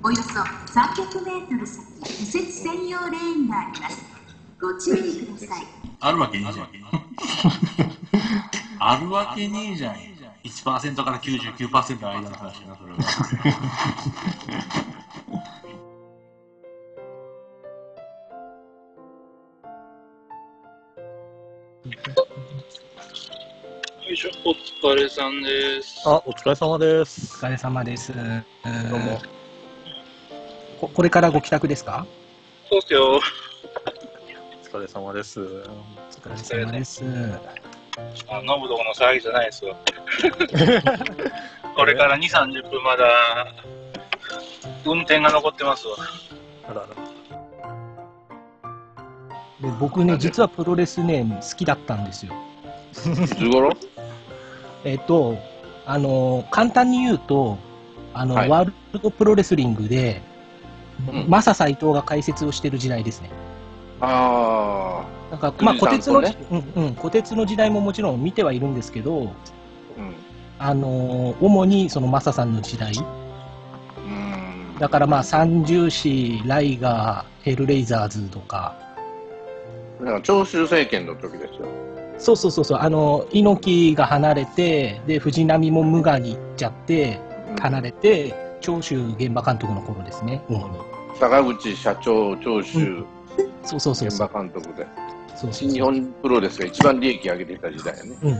[0.00, 1.84] およそ300メートル先、
[2.20, 4.04] 右折専用レーンがあります。
[4.60, 5.66] ご注意ください。
[6.00, 6.68] あるわけねえじゃん。
[8.78, 9.96] あるわけねえじゃん。
[10.44, 12.98] 1%から99%の間の話だな、それは。
[24.06, 26.02] よいしょ、お疲れさんです。
[26.06, 27.44] あ、お疲れ様でおす。
[27.44, 28.14] 疲れ様です。
[28.14, 28.24] どう
[29.00, 29.37] も。
[30.80, 32.06] ここれからご帰宅ですか？
[32.70, 33.16] そうっすよ。
[33.16, 33.20] お
[34.76, 35.40] 疲れ様です。
[35.40, 35.44] お
[36.10, 37.02] 疲れ様です。
[38.28, 39.74] あ、ノブどこの騒ぎじゃないですよ。
[41.74, 43.04] これから2、30分まだ、
[44.84, 45.96] 運転が残ってますわ。
[46.68, 46.86] あらら。
[49.60, 52.32] で僕ね、実はプロレスね、好きだったんですよ。
[52.92, 52.94] い
[53.26, 53.72] つ頃？
[54.84, 55.36] えっと、
[55.86, 57.58] あの、簡単に言うと、
[58.14, 60.27] あの、はいワールドプロレスリングで、うん
[61.28, 63.30] マサ斎藤が解説をしてる時代ですね。
[64.00, 69.32] あなんか、まあ、小鉄の、さんとうんうん、小鉄の時代ももちろん見てはいるんですけど、
[69.98, 70.14] あ、うん。
[70.58, 74.78] あの、主にそのマサさんの時代、うん。
[74.78, 78.76] だからまあ、三重士、ライガー、ヘルレイザーズとか、
[80.00, 81.68] なんか長州政権の時ですよ。
[82.18, 90.76] そうそうそうそう、あの、猪木が離れて、で、藤波も無我に行っちゃって、うん離れて、長州現場監督の頃ですね、主に。
[91.18, 93.02] 坂口社長、長州
[93.64, 94.28] そうそうそう現そう。
[94.28, 94.86] 場監督で、
[95.28, 98.18] そうそう新日本プロレスが一番利益上げてた時代やね。
[98.22, 98.34] うん。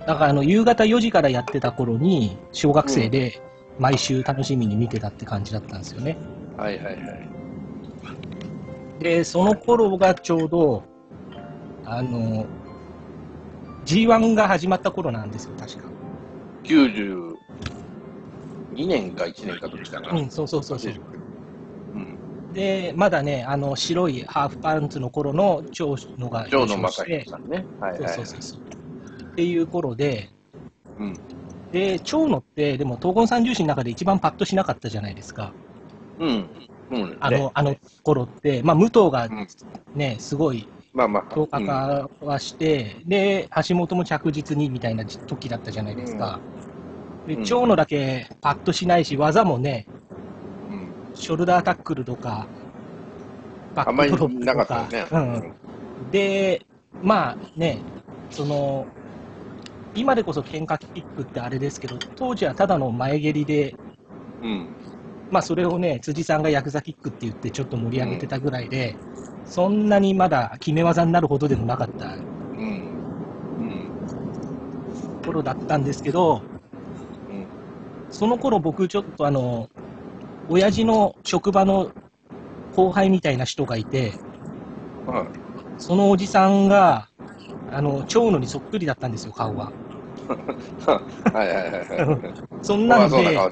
[0.00, 3.40] だから、あの、夕方4時からやってた頃に、小学生で
[3.78, 6.18] 毎週楽しみに見てたって感じだったんですよね。
[6.58, 6.98] はいはいはい。
[9.02, 10.82] で、その頃がちょうど、
[11.86, 12.46] あの、
[13.86, 15.90] G1 が始まった頃なんですよ、確か。
[18.74, 20.10] 92年か1年か時かな。
[20.12, 20.94] うん、そうそうそうそう。
[21.94, 22.18] うん。
[22.52, 27.04] で、まだね、あの、白いハーフパンツの頃の長野が長野さ
[27.38, 27.66] んね。
[27.80, 28.14] はいはい。
[28.14, 28.60] そうそうそう。
[28.60, 30.30] っていう頃で、
[30.98, 31.14] うん。
[31.70, 35.54] で、長野って、でも、東言三重士の中で一番パッとしなかったじゃないですか。
[36.18, 36.50] うん。
[36.90, 37.16] うん。
[37.20, 39.46] あの、あの頃って、まあ、武藤がうん
[39.94, 41.26] ね、すごいまあまあ。
[41.34, 46.42] 強化化はして、で、橋本も着実にみたいな時だったじゃないですか。
[47.26, 49.88] で、うん長野だけパッとしないし、技もね、
[50.68, 50.76] うん。
[50.76, 52.50] うんショルダータックルとか、
[53.74, 55.10] バあんまりックドロップなかとか、ったよね。
[55.10, 55.18] う
[56.06, 56.10] ん。
[56.10, 56.66] で、
[57.00, 57.84] まあね、
[58.30, 58.88] その、
[59.94, 63.78] 今でこそ喧嘩キックってあれですけど、当時はただの前蹴りで、
[64.40, 64.76] うん。
[65.30, 69.00] まあそれをね、辻さんがヤクザキックって言ってちょっと盛り上げてたぐらいで、
[69.44, 73.08] そんなにまだ決め技になるほどでもなかったうん。
[73.56, 73.98] うん。
[75.24, 76.51] 頃だったんですけど、うん。
[78.12, 79.70] その頃僕ちょっとあの、
[80.46, 81.92] 親父の職場の
[82.70, 84.18] 後輩みたいな人がいて、
[85.06, 85.52] はい。
[85.78, 87.08] そのおじさんが、
[87.66, 89.72] あの、長野にそっくりだったんですよ、顔が。
[90.84, 91.02] は
[91.32, 92.34] いはいはいはい。
[92.60, 93.50] そんなんでまあ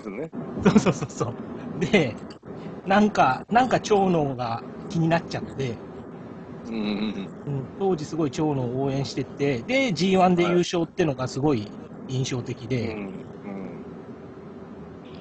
[0.62, 1.36] そうそうそうそ
[1.74, 1.80] う。
[1.80, 2.16] で、
[2.84, 5.80] なんか、なんか長野が気になっちゃって、
[6.66, 11.72] うんうんうん、当時すごい長野を応援してて、で、G1 で優勝ってのがすごい
[12.06, 13.24] 印象的で、ん。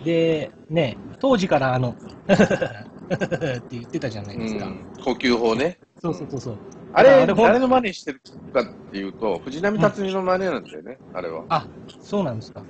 [0.03, 1.95] で、ね、当時からあの、
[2.29, 4.65] って言ってたじゃないですか。
[4.65, 4.87] うん。
[5.03, 5.77] 呼吸法ね。
[6.01, 6.59] そうそうそうそう。
[6.91, 8.21] あれ、誰の真似してる
[8.53, 11.45] かっていうと、藤波辰巳の真似なんだよね、あれは。
[11.49, 11.67] あ、
[12.01, 12.65] そうなんですか。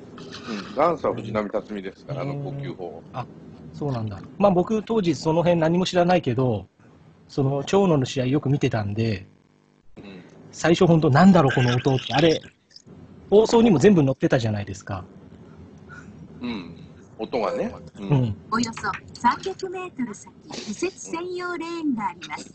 [0.49, 0.75] うん。
[0.75, 3.03] ダンスは藤波辰巳ですから、あの呼吸法。
[3.73, 4.21] そうなんだ。
[4.37, 6.67] まあ僕当時その辺何も知らないけど、
[7.29, 9.25] その長野の試合よく見てたんで、
[10.03, 10.23] うん。
[10.51, 12.41] 最初本当なんだろうこの音って、あれ、
[13.29, 15.05] 放送にも全部載ってたじゃないですか。
[16.41, 16.78] うん。
[17.19, 17.71] 音がね。
[17.99, 18.03] う。
[18.03, 18.35] うんん。
[18.49, 18.87] およそ
[19.27, 20.33] 300メートル先、
[20.67, 22.53] 右折専用レーンがあります。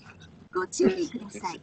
[0.52, 1.60] ご注意ください。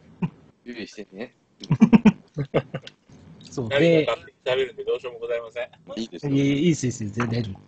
[0.64, 1.34] 注意してね。
[3.50, 3.68] そう。
[3.68, 4.06] 何で
[4.44, 6.00] 喋るんでどうしようもございません。
[6.00, 6.32] いいですよ。
[6.32, 7.60] いいいいです、いいです、全然大丈夫。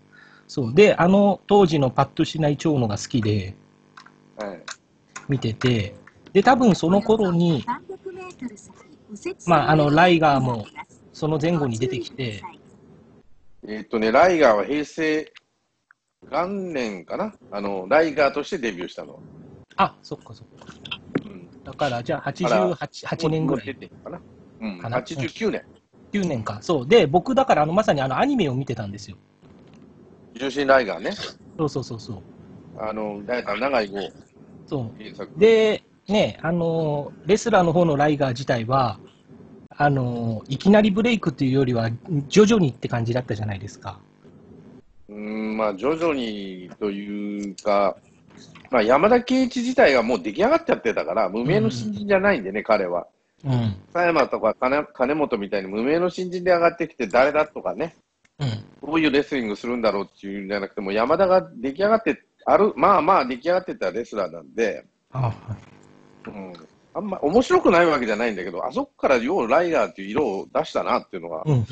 [0.47, 0.75] そう。
[0.75, 3.57] で、あの当時のパッとしない長野が好きで
[4.37, 4.63] はい。
[5.29, 5.95] 見てて、
[6.33, 8.75] で、多分その頃に、300メートル先、
[9.11, 10.67] 右折まああのライガーも
[11.13, 12.43] その前後に出てきて、
[13.67, 15.33] えっとね、ライガーは平成
[16.31, 17.35] 元年かな？
[17.51, 19.19] あの、ライガーとしてデビューしたの。
[19.77, 20.67] あ、そっかそっか。
[21.25, 21.49] うん。
[21.65, 23.77] だから、じゃああら88 8年ぐらい。
[24.03, 24.21] かな？
[24.61, 24.79] うん。
[24.79, 25.65] かな？89年。
[26.13, 26.59] 9年か。
[26.63, 26.87] そう。
[26.87, 29.17] で、僕だからあのまさにあのアニメを見てたんですよ。
[30.35, 31.13] 重心ライガーね。
[31.57, 32.23] そうそうそうそう。
[32.79, 33.99] あの、ライガー長い号
[34.67, 34.93] そ
[35.37, 35.41] う。
[35.41, 38.99] で、ね、あのーレスラーの方のライガー自体は、
[39.77, 41.91] あのーいきなりブレイクっていうよりは、
[42.29, 43.99] 徐々にって感じだったじゃないですか。
[45.09, 47.97] うん、まあ、徐々にというか、
[48.71, 53.07] まあ、山田圭一自体がもう出来上がっちゃってたから、無名の新人じゃないんでね、彼は。
[53.45, 53.77] うん。
[53.93, 57.95] 佐山とか金金本みたいに無名の新人で上がってきて、誰だとかね、
[58.39, 58.49] うん。
[58.87, 65.35] どういうレスリングするんだろうっていうんじゃなくて、もう山田が出来上がって、ある、まあまあ出来上がってたレスラーなんで、あは
[66.27, 66.53] いうん、
[66.95, 71.65] あんま面白くないわけじゃないんだけど、あそこからようライガーっていう色を出したなっていうのが、うんうんうん。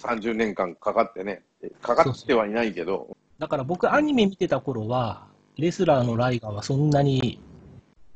[0.00, 1.42] 30年間かかってね、
[1.80, 3.08] かかってはいないけど、
[3.38, 5.26] だから僕、アニメ見てた頃は、
[5.56, 7.40] レスラーのライガーはそんなに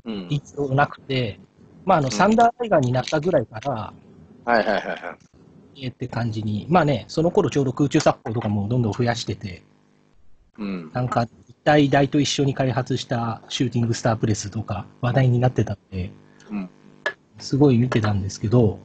[0.04, 0.26] うん。
[0.28, 1.38] 一応なくて、
[1.84, 3.92] まあ、あの、サンダーライガーになったぐらいから、
[4.44, 4.94] はいはいはいは
[5.76, 5.84] い。
[5.84, 9.62] えーって感じに、まあね、その頃ちょうど空中殺法とかもどんどん増やしてて、
[10.58, 10.90] うん。
[10.92, 16.10] なんか、一体大と一緒に開発したシューティングスタープレスとか話題になってたんで、
[16.50, 16.70] うん
[17.38, 18.78] すごい見てたんですけど、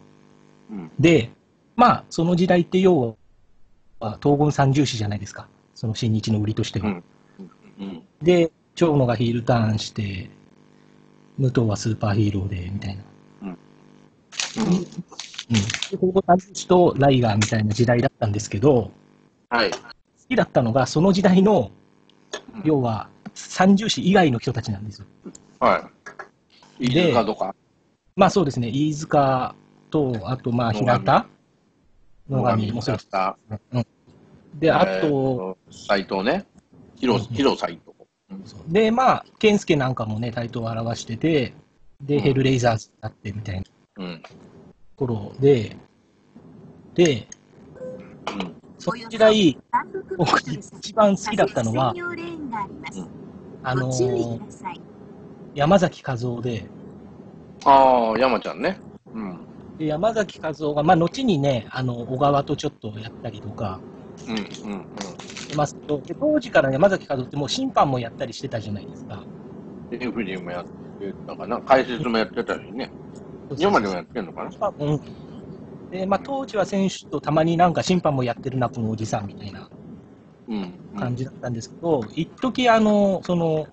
[0.69, 0.91] うん。
[0.99, 1.31] で、
[1.75, 3.17] まあ、その時代って要
[3.99, 5.47] は、東軍三重視じゃないですか。
[5.75, 7.01] その新日の売りとしては。
[8.21, 10.29] で、長野がヒールターンして、
[11.37, 13.03] 武藤はスーパーヒーローで、みたいな。
[13.43, 13.53] うん。
[13.53, 13.59] で、
[15.89, 18.91] 東軍三重視とライガーみたいな時代だったんですけど、
[19.49, 19.71] はい。
[19.71, 19.77] 好
[20.27, 21.78] きだったのが、その時代の、うん
[22.63, 25.05] 要は、三重視以外の人たちなんですよ。
[25.59, 25.89] は
[26.79, 26.87] い。
[26.87, 27.55] いでいか。
[28.15, 29.55] まあそうですね、飯塚
[29.89, 31.25] と、あとまあ平田
[32.29, 33.09] 野上もそうです。
[33.09, 33.37] た。
[34.55, 36.45] で、あえーと、、斎藤ね。
[36.97, 37.27] 広、
[37.85, 37.99] 藤。
[38.67, 41.53] で、まあ、健介なんかもね、台頭を表してて、
[42.01, 43.63] で、うんヘルレイザーズになってみたいな
[43.97, 44.23] うん。
[44.95, 45.75] 頃で、
[46.93, 47.27] で、
[48.33, 48.58] うん。
[48.79, 49.57] その時代、300
[49.93, 50.39] メー僕
[50.79, 51.93] 一番好きだったのは
[53.61, 54.39] あの。
[55.55, 56.65] 山崎和夫で、
[57.65, 58.79] ああ、山ちゃんね。
[59.13, 59.37] うん。
[59.77, 63.81] で山崎和夫が、まあ、後にね、あの、小川とちょっとやったりとか
[64.27, 64.37] うん。
[64.37, 64.43] うん。
[65.35, 69.25] してますけ当時から山崎和夫ってもう審判もやったりしてたじゃないですか。
[69.91, 69.99] うん。
[69.99, 70.65] レフェリーもやっ
[70.99, 71.59] てたかな。
[71.61, 72.91] 解説もやってたしね。
[73.57, 74.51] 今でもやってんのかな？
[74.77, 75.01] うん。
[75.89, 79.69] で、まあ、当時は選手とたまになんか審判もやってるな、このおじさんみたいな
[80.47, 80.73] うん。
[80.97, 83.67] 感じだったんですけど、一時あの、その、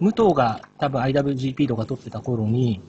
[0.00, 2.80] 武藤が多分 IWGP とか取ってた頃に、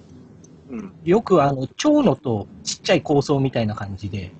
[0.70, 0.94] うん。
[1.04, 4.31] よくあの、長野とちっちゃい構想みたいな感じで、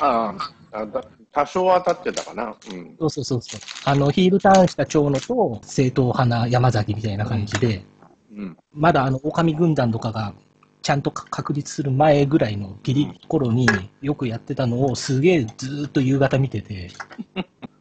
[0.00, 0.34] あ
[0.72, 2.54] あ、あだ多少は当たってたかな。
[2.70, 2.96] うん。
[2.98, 7.84] そうそうそうそう、あの、ヒールターンした長野と正統派な山崎みたいな感じで、
[8.30, 8.56] うん。
[8.72, 10.34] まだあの、狼軍団とかが
[10.82, 13.66] ちゃんとか確立する前ぐらいのギリ頃に
[14.00, 16.90] よくやってたのをすげえずーっと夕方見てて、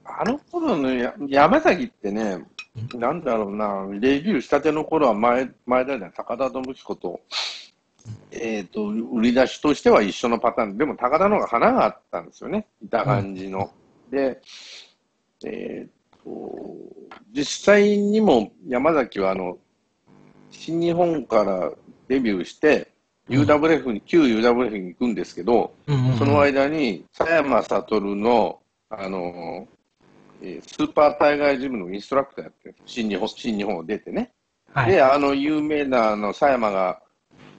[0.03, 2.44] あの頃のや山崎ってね、
[2.95, 7.21] なんだろうな、レビューしたての頃は前、前だね、高田信彦と、
[8.31, 10.77] えっ、と、売り出しとしては一緒のパターン。
[10.77, 12.67] でも高田の方が花があったんですよね。
[12.83, 13.71] いた感じの。
[14.11, 14.41] で、
[15.45, 16.65] えっ、と、
[17.33, 19.57] 実際にも山崎はあの、
[20.51, 21.71] 新日本から
[22.07, 22.92] デビューして、
[23.30, 25.74] UWF に、旧 UWF に行くんですけど、
[26.18, 28.59] その間に、佐山悟の、
[28.89, 29.68] あの、
[30.42, 34.31] えースーパータイガージムのインストラクターやってる新日本、新日本を出てね。
[34.74, 37.01] はい、で、あの、有名な、あの、佐山が、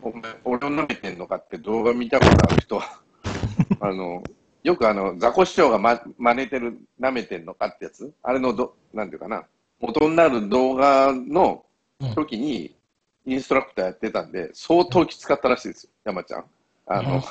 [0.01, 3.01] お前、俺を舐めてんのかって動画見たことある人は、
[3.81, 4.23] あの、
[4.63, 8.13] よくあの、ザコ師匠がま、真似てる、舐めてんのかってやつ？
[8.23, 9.45] あれのど、なんていうかな、
[9.81, 11.65] 元になる動画の
[12.15, 12.78] 時に、
[13.27, 16.45] インストラクターやってたんで、相当きつかったらしいですよ、山ちゃん。
[16.87, 17.23] あの、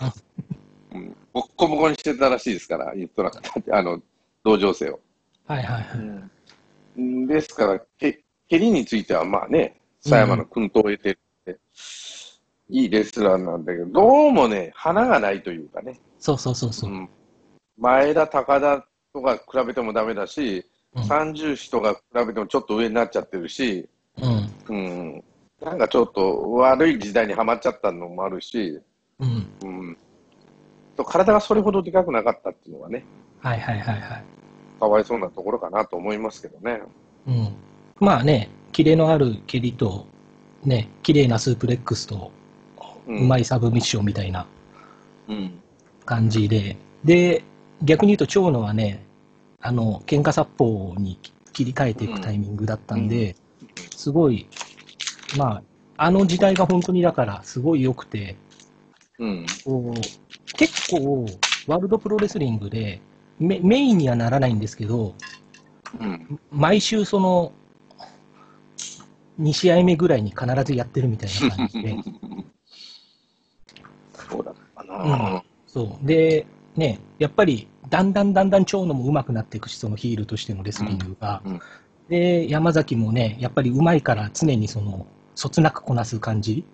[0.93, 4.01] うん、ボッコボコにしてたらしいですから、インストラクターって、あの、
[4.43, 4.99] 同情生を。
[5.45, 5.99] はいはいはい。
[5.99, 11.17] うんですから、け蹴りについてはまあね、佐山の薫陶を得て
[12.69, 16.93] いいレスラーなんだけど、どうもね、花がないというかね、そうそうそうそうう。
[16.93, 17.09] ん、
[17.77, 20.65] 前田、高田とか比べてもダメだし、
[20.95, 23.87] うん三重視とか比べてもちょっと上になっちゃってるし、
[24.19, 24.51] うん。
[24.69, 25.23] うん、
[25.61, 28.79] なんかちょっと悪い時代にはまっちゃったのもあるし、
[29.19, 29.47] うん。
[29.63, 29.97] うん、
[30.95, 33.03] と体がそれほどでかくなかったっていうのがね、
[33.39, 34.23] はいはいはいはい。
[34.79, 36.81] かわいそうなところかなと思いますけどね。
[37.27, 37.55] うん。
[37.99, 40.05] まあね、キレのある蹴りと、
[40.63, 42.31] ね、綺麗なスープレックスと、
[43.07, 44.45] ううまいサブミッションみたいな
[45.27, 45.59] うん。
[46.05, 47.43] 感じで、で、
[47.83, 49.03] 逆に言うと長野はね、
[49.59, 51.19] あの、喧嘩殺法に
[51.53, 53.35] 切り替えていくタイミングだったんで、
[53.95, 54.47] すごい、
[55.35, 55.61] ま
[55.97, 58.35] あ、あの時代が本当にだからすごい良くて、
[59.19, 59.45] うん。
[59.65, 60.01] こう
[60.57, 61.25] 結構、
[61.67, 63.01] ワールドプロレスリングで
[63.39, 65.13] メメインにはならないんですけど、
[65.99, 66.39] うん。
[66.51, 67.51] 毎週その、
[69.39, 71.97] 2試合目ぐらいに必ずやってるみたいな感じで、
[74.29, 75.43] そうだったうんな。
[75.67, 76.05] そう。
[76.05, 81.41] で、ね、やっぱりだんだんだんだん長野も上手くなっていくし、そのヒールとしてのレスリングが。
[81.43, 81.59] うんうん
[82.09, 85.05] で、山崎もね、やっぱり上手いから常にその、
[85.37, 86.65] そつなくこなす感じ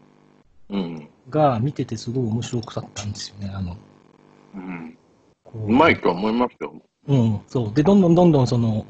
[0.70, 1.10] うん。
[1.29, 3.51] がが見ててすごい面白かったんですよね。
[3.53, 3.75] あの、
[4.55, 4.98] うん。
[5.43, 6.74] こうまいとは思いますよ。
[7.10, 7.74] うん、そう。
[7.74, 8.86] で、どんどんどんどんその、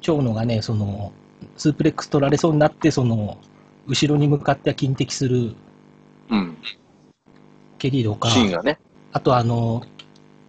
[0.00, 1.12] 長野がね、その、
[1.56, 3.38] スープレックス取られそうになって、その、
[3.88, 5.56] 後ろに向かって近敵する
[6.30, 6.56] うん。
[7.78, 8.78] 蹴りとか、シーンがね。
[9.10, 9.82] あとあの、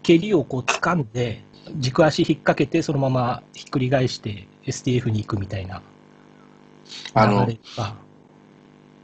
[0.03, 1.43] 蹴りをこう掴んで、
[1.77, 5.81] 軸足引っ掛けて、そのままひっくり返して STF に行くみたいな
[7.15, 8.12] あの流れが。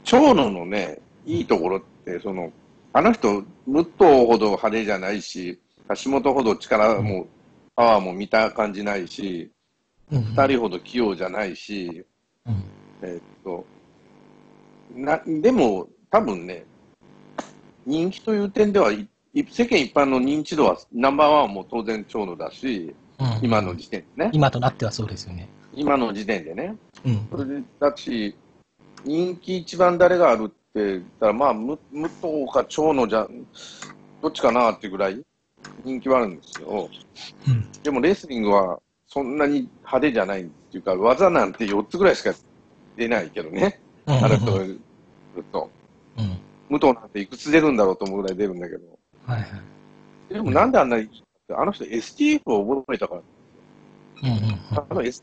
[0.04, 2.52] 長野のね、いいところって、その、
[2.92, 5.58] あの人、武藤ほど派手じゃないし、
[6.02, 7.26] 橋本ほど力も、
[7.76, 9.50] パワーも見た感じないし、
[10.10, 12.04] うん二人ほど器用じゃないし、
[12.44, 12.64] うん
[13.00, 13.64] えーっと、
[14.92, 16.64] な、でも、多分ね、
[17.86, 24.30] 人気という点では、世間一般の認知度はナンバーワンも当然長野だし、うん今の時点でね。
[24.32, 25.48] 今となってはそうですよね。
[25.74, 26.74] 今の時点でね。
[27.04, 27.28] うん。
[27.30, 28.34] それで、だし、
[29.04, 32.12] 人気一番誰があるって言ったら、まあ、む武藤
[32.52, 33.26] か長野じゃ、
[34.22, 35.22] どっちかなっていうぐらい
[35.84, 36.88] 人気はあるんですよ。
[37.48, 37.72] うん。
[37.82, 42.32] でもレスリングはそんなに派手じゃないっていうか、技なんて4つぐらいしか
[42.96, 43.80] 出ないけどね。
[44.06, 44.80] うんあの人が言う
[45.52, 45.70] と。
[46.18, 46.38] うん。
[46.68, 48.98] 武藤なんていくつ出るんだろうと思うぐらい出るんだけど。
[49.26, 50.34] はいはい。
[50.34, 51.08] でもなんであんなに
[51.52, 53.22] あの人 STF を覚えたから、
[54.22, 55.22] うんうんあの STF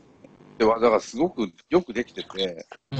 [0.58, 2.98] て技がすごくよくできてて、うん。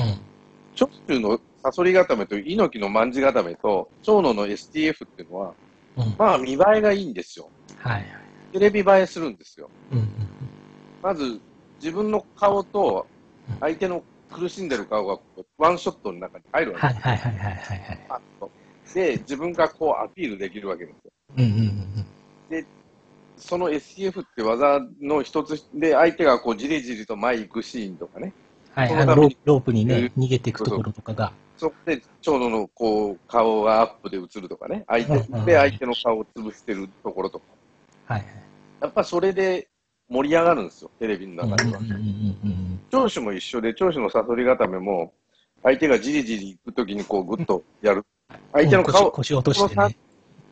[0.80, 0.90] うん。
[1.08, 5.54] 長州のサソリ固めと猪木の卍固めと長野の STF っていうのは、
[5.96, 6.14] うん。
[6.18, 7.50] まあ見栄えがいいんですよ。
[7.78, 8.04] はいはい。
[8.52, 9.68] テレビ映えするんですよ。
[9.92, 10.08] うんうん
[11.00, 11.40] まず
[11.80, 13.06] 自分の顔と
[13.60, 15.16] 相手の苦しんでる顔が
[15.56, 17.00] ワンショットの中に入るわけです。
[17.00, 18.06] はいはいはいはいはいはい。
[18.08, 18.50] パッと
[18.94, 21.12] で、自分がこうアピールできるわけですよ。
[21.36, 22.06] うんうんうん
[23.40, 28.32] その STF って技の一つで相手がこうじりじりと前行くシーンとかね。
[28.78, 31.32] はい、そのためにあのロープにね、逃げていくところとかが。
[31.56, 34.84] そこで長野のこう顔がアップで映るとかね。
[34.86, 37.44] 相手で相手の顔を潰してるところとか。
[38.06, 38.24] はい
[38.80, 39.66] やっぱそれで
[40.08, 41.50] 盛り上がるんですよ、テレビのはい。
[41.50, 41.80] 中では
[42.92, 45.12] 長州も一緒で、長州のサソリ固めも、
[45.64, 48.06] 相手がじりじり行くときにこうグッとやる。
[48.52, 49.96] 相手の顔、腰腰落としてね。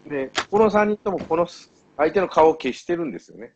[0.09, 1.47] で、この3人ともこの
[1.97, 3.55] 相手の顔を消してるんですよね。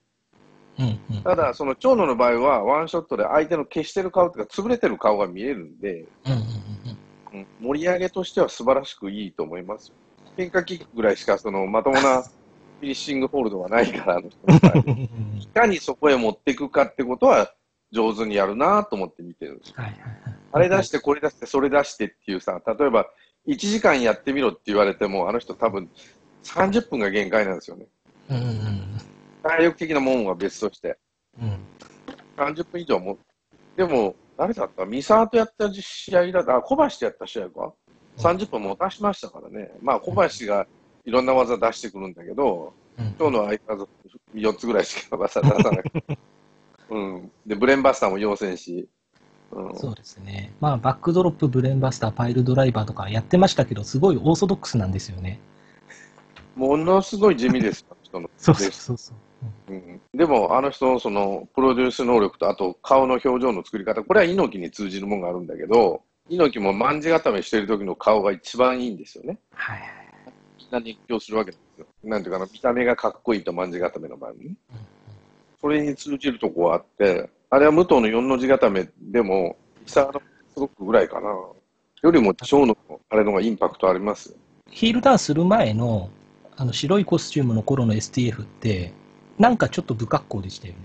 [0.81, 1.23] うんうん。
[1.23, 9.95] ただ、その長野の場合は、ワンショットで相手の消してる顔とか、潰れてる顔が見えるんで、うんうんうんうん盛り上げとしては素晴らしくいいと思いますよ。
[10.37, 12.23] 喧嘩キックぐらいしか、そのまともな
[12.81, 17.53] フィニッシングホールドはないから、いかにそこへ持っていくかってことは、
[17.93, 19.75] 上手にやるなと思って見てるんですよ。
[19.77, 20.39] はいはいはい。
[20.53, 23.07] あれ出して、これ出して、それ出してっていうさ、例えば、
[23.47, 25.91] 1時間やってみろって言われても、あの人多分、
[26.43, 27.87] 30分が限界なんですよね。
[28.31, 28.91] うんうんうん
[29.43, 30.99] 体力的なもんは別として。
[31.41, 31.59] うん。
[32.37, 33.19] 30分以上も。
[33.77, 34.85] でも、誰だった？
[34.87, 37.73] 三沢とやった試合だった、あ、小橋とやった試合か
[38.19, 39.71] ？30分もたしましたからね。
[39.83, 40.67] まあ、小橋が
[41.05, 43.89] いろんな技出してくるんだけど、うん今日の相変わらず
[44.35, 45.83] 4つぐらいしか技出さない。
[46.91, 47.31] うん。
[47.47, 48.89] で、ブレンバスターも要戦し。
[49.53, 49.75] うん。
[49.77, 50.53] そうですね。
[50.61, 55.41] まあ、バックドロップ、ブレンバスター、パイルドライバーとかやってましたけど、すごいオーソドックスなんですよね。
[56.57, 58.29] ものすごい地味ですよ、人の。
[58.37, 59.17] そうそうそうそう。
[59.69, 69.39] うんでも、あの人のそのプロデュース能力と、あと顔の表情の作り方、これは猪木に通じるものがあるんだけど、猪木も卍固めしてる時の顔が一番いいんですよね。
[69.55, 69.89] はいはい。
[70.59, 71.87] みんな熱狂するわけなんですよ。
[72.05, 74.55] なんていうかな、見た目がかっこいいと卍固めの場合にね。
[75.61, 79.57] それに通じるとこはあって、あれは武藤の四の字固めでも、
[79.87, 80.23] 伊沢の
[80.55, 81.29] すごくぐらいかな。
[82.03, 82.77] よりも長野の
[83.11, 84.37] あれの方がインパクトありますよ。
[84.71, 86.09] ヒールターンする前の、
[86.57, 88.93] あの、白いコスチュームの頃の STF って、
[89.41, 90.81] なんかちょっと不格好でしたよね。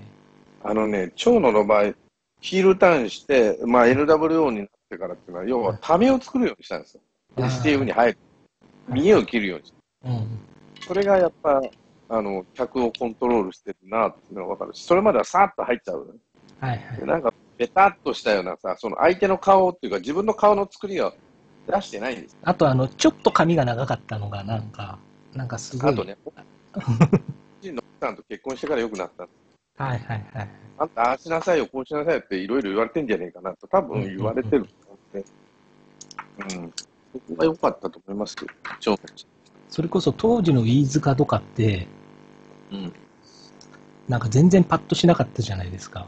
[0.64, 1.94] あのね、長野の場合、
[2.40, 7.02] ヒールターンして、まあ、NWO になってからっていうのは、要はためを作るようにしたんですよ。
[7.36, 8.18] あー STF に入る。
[8.88, 10.10] 見栄を切るようにした。
[10.10, 10.40] うん。
[10.88, 11.62] それがやっぱ、
[12.08, 16.18] あの、客をコントロールしてるなっていうのがわかるし、それまではさーっと入っちゃう。
[16.62, 17.06] はいはいで。
[17.06, 21.14] なんか、ベタっとしたようなさ、その相手の顔っていうか、自分の顔の作りを
[21.68, 22.38] 出してないんです。
[22.42, 24.98] あと、あの、ちょっと髪が長かったのが、なんか、
[25.34, 25.92] なんかすごい。
[25.92, 26.18] あとね、
[27.66, 29.24] 人の奥さんと結婚してから良くなった。
[29.84, 30.50] はいはいはい。
[30.78, 36.74] あんた、ああしなさいよ、こうしなさいよっていろいろ言われてんじゃねえかなと、多分言われてると思うんで、うん。
[37.14, 38.48] そこが良かったと思いますよ、
[38.80, 38.98] 長野
[39.70, 41.88] それこそ当時の飯塚とかって、
[42.72, 42.94] うん。
[44.08, 46.08] なんか全然パッとしなかったじゃないですか。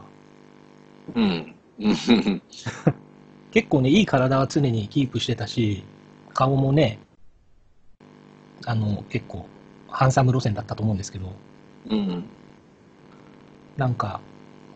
[1.14, 1.54] うん。
[1.80, 1.96] うん。
[3.50, 5.82] 結構ね、いい体は常にキープしてたし、
[6.32, 6.98] 顔もね、
[8.66, 9.48] あの、結構、
[9.88, 11.32] ハンサム路線だったと思うんですけど、
[11.90, 12.24] うん。
[13.76, 14.20] なんか、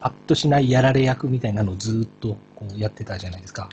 [0.00, 3.68] パッとしないやられ役みたいなのをずーっとこうやってたじゃないですか。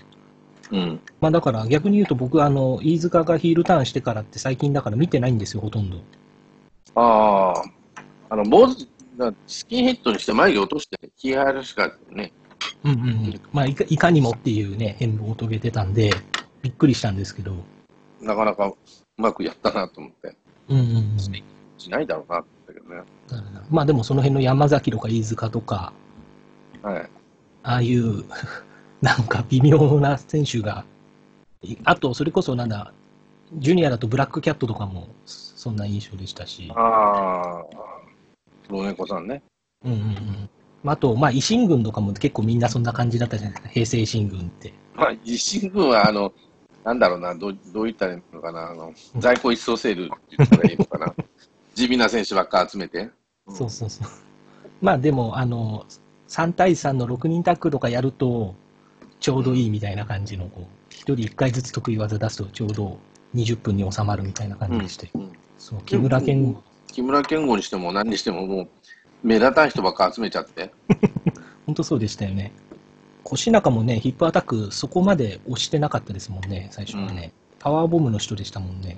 [0.71, 1.01] うん。
[1.19, 5.97] まあだから逆に言うと僕あの、飯塚がヒールターンしてからって最近だから見てないんですよ、ほとんど。
[6.95, 7.63] ああ、
[8.29, 12.31] あの、坊主、だスキンヘッドにして眉毛落として気入るしかね。
[12.83, 13.41] うんうんうん。
[13.51, 16.11] まあいかいかにもっていうね、変動を遂げてたんで、
[16.61, 17.53] びっくりしたんですけど。
[18.21, 18.75] なかなかう
[19.17, 20.35] まくやったなと思って。
[20.69, 21.19] うんうんうん。
[21.77, 23.01] しないだろうなってだけどね。
[23.69, 25.93] まあでもその辺の山崎とか飯塚とか、
[26.81, 27.09] はい。
[27.63, 28.23] ああいう、
[29.01, 30.85] なんか微妙な選手が、
[31.61, 32.93] いあと、それこそなんだ、
[33.53, 37.65] ジュニアだとブラックキャットとかも、そんな印象でしたし、ああ、
[38.67, 39.41] 黒猫さんね。
[39.83, 40.49] うんうんうん。
[40.83, 44.73] まああと、まあ、維新軍とかも結構みんなそんな感じだったじゃないですか、平成維新軍って。
[44.95, 46.33] まあ、維新軍は、あの、
[46.83, 51.13] なんだろうな、どうどう言ったらいいのかな、あの、在庫一掃セールって言ったらいいのかな。
[51.75, 53.09] 地味な選手ばっか集めて。
[53.49, 54.07] そうそうそう。
[54.81, 55.85] まあでも、あの、
[56.27, 58.55] 3対3の6人タックとかやると、
[59.19, 62.97] ちょうどいいみたいな感じの、こう、1人1回ずつ得意技出すとちょうど
[63.35, 65.09] 20分に収まるみたいな感じでして。
[65.13, 68.67] うんそう、木村健吾、木村健吾にしても何にしてももう、
[69.21, 70.71] 目立たん人ばっか集めちゃって。
[71.67, 72.53] 本当そうでしたよね。
[73.23, 77.31] 腰中もね、ヒップアタックそこまで押してなかったですもんね、最初はね。
[77.59, 78.97] パワーボムの人でしたもんね。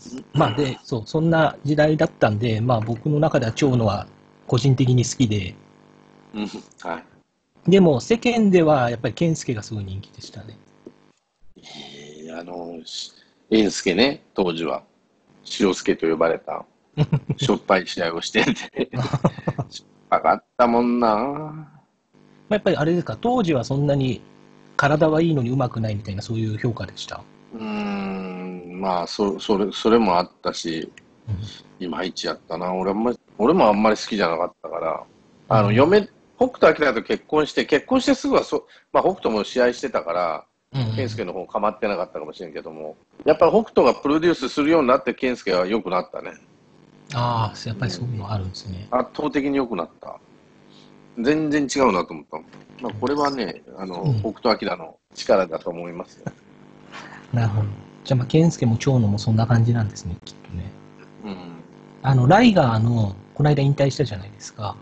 [0.00, 0.22] す。
[0.34, 4.06] まあで、そう、そんな時代だったんで、まあ僕の中では長野は
[4.46, 5.54] 個人的に好きで、
[6.34, 6.48] うん。
[6.80, 6.98] は
[7.66, 7.70] い。
[7.70, 10.58] でも世間ではやっぱり健介がすごい人気でしたね。
[11.56, 13.12] えーあの、し
[13.50, 14.82] 英介ね、当時は。
[15.60, 16.66] 塩助と呼ばれた、
[17.38, 18.90] しょっぱい試合をしてて。
[19.70, 21.77] しょっぱかったもんな
[22.48, 24.22] まあやっぱりあれですか、当時はそんなに
[24.76, 27.22] 体はいいのに上手くないみたいなそういう評価でした？
[27.54, 30.90] うーん、まあ、そ、それ、それもあったし、
[31.28, 31.34] うん
[31.80, 32.74] いまいちやったな。
[32.74, 35.04] 俺あんまり、俺もあんまり好きじゃなかったから、
[35.48, 46.32] あの、うん嫁、北斗晶と結婚して、結婚してすぐはそ、まあ、北斗も試合してたから、うん健介の方構ってなかったかもしれんけども、やっぱり北斗がプロデュースするようになって、健介は良くなったね。
[47.14, 48.86] ああ、やっぱりそういうのあるんですね。
[48.90, 50.18] 圧倒的に良くなった。
[51.22, 52.38] 全然違うなと思った。
[52.82, 56.24] まあ、これはね、あの、うん北斗晶の力だと思いますよ。
[57.32, 57.68] なるほど。
[58.04, 60.72] じゃあまあ健介も長野もそんな感じなんですね、きっとね。
[61.24, 61.62] うん。
[62.02, 64.76] あの、ライガーの、この間引退したじゃないですか。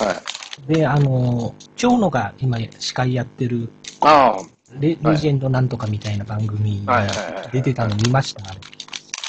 [0.00, 0.22] は
[0.68, 0.72] い。
[0.72, 4.42] で、あの、長野が今司会やってるああ、
[4.80, 8.60] レ、レジェンドなんとかみたいな番組にはいはいはいはい出てたの見ましたあれ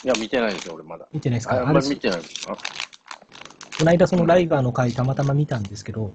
[0.03, 1.07] いや、見てないんですよ、俺まだ。
[1.11, 2.19] 見てないですああんかあれ、まり見てない。
[2.19, 2.57] あ
[3.77, 6.11] この間そのライガーの回たまたま見たんですけど、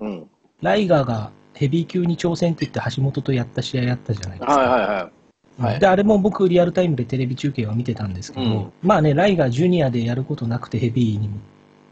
[0.00, 0.26] うん。
[0.62, 4.58] ライガーがヘビー級に挑戦って言って橋本とやった試合あったじゃないですか。
[4.58, 5.12] はいはいはい。
[5.58, 11.38] はいで、あれも僕リアルタイムでテレビ中継は見てたんですけど、うんまあね、ライガージュニアでやることなくてヘビーにも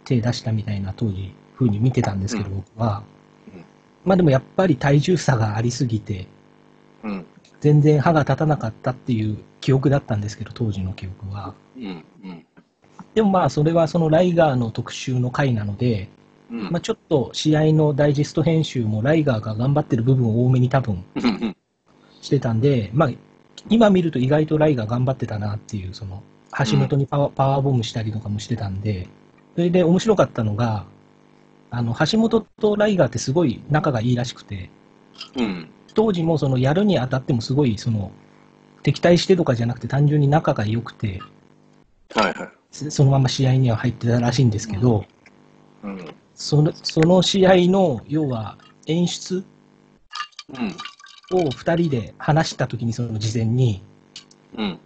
[0.04, 3.02] 手出したみたいな当時、風に見てたんですけど、うん僕は
[3.54, 3.64] うん。
[4.04, 6.26] まあでもやっぱり体重差がありすぎて、
[7.04, 7.26] うん。
[7.60, 11.54] 全然歯が立たなかったっていう記憶だったんですけど、当時の記憶は。
[11.76, 12.04] うん。
[13.14, 13.16] うん。
[13.16, 16.08] でもまあ、それはそのライガーの特集の回なので、
[16.50, 21.56] うんまあちょっと試合のダイジェスト編集もライガーが頑張ってる部分を多めに多分うん。
[22.20, 23.10] してたんで、まあ、
[23.68, 26.22] 今見ると意外とライガー頑張ってたなっていう、その、
[26.58, 29.08] 橋本にパワー,、パワーボムしたりとかもしてたんで、
[29.54, 30.84] それで面白かったのが、
[31.70, 34.70] あの、橋本とライガーってすごい仲がいいらしくて、
[35.36, 35.70] うん。
[35.94, 38.10] 当時もそのやるにあたってもすごい、その、
[38.82, 41.20] 敵対してとかじゃなくて単純に仲が良くて、
[42.14, 42.48] はいはい。
[42.74, 45.04] そのまま試合には入ってたらしいんですけど、
[45.82, 46.14] うん。
[46.34, 49.44] そのその試合の、要は演出。
[51.30, 53.82] を二人で話したときに、その事前に、
[54.56, 54.78] うん。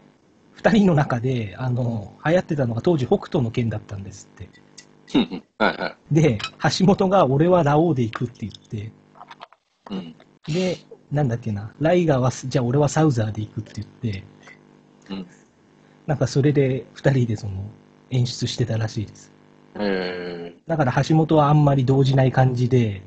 [0.52, 4.48] 二人の中で、あの、流行ってたのが当時北斗の剣だったんですって。
[6.12, 6.38] で、
[6.78, 8.92] 橋本が俺はラオウで行くって言って、
[9.90, 10.14] うん。
[10.46, 10.78] で、
[11.10, 14.24] なんだっけな、ライガーは、じゃあ俺はサウザーで行くって言って、
[15.10, 15.26] うん。
[16.08, 17.52] なんかそれで二人でその
[18.10, 19.30] 演出してたらしいです。
[19.78, 23.02] えだから橋本はあんまり動じない感じで、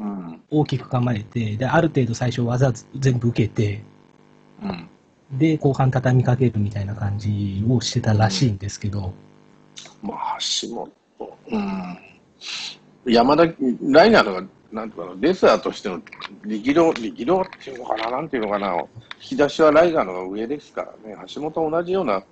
[0.00, 0.02] ー。
[0.02, 0.40] うん。
[0.50, 3.82] 大きく構えて、で、ある程度最初技全部受けて、
[4.62, 4.88] うん。
[5.38, 9.12] で、後半畳みかけるみたいな感じをしてたらしいんですけど、
[10.02, 10.90] まあ、橋本。
[11.50, 11.98] うん。
[13.04, 13.44] 山田、
[13.82, 16.00] ライナーとか、なんとかな、レスラーとしての
[16.46, 18.86] 力量、力量っていうのかな、なんていうのかな、引
[19.20, 22.22] き出しはライガーの方が上ですからね、橋本と同じような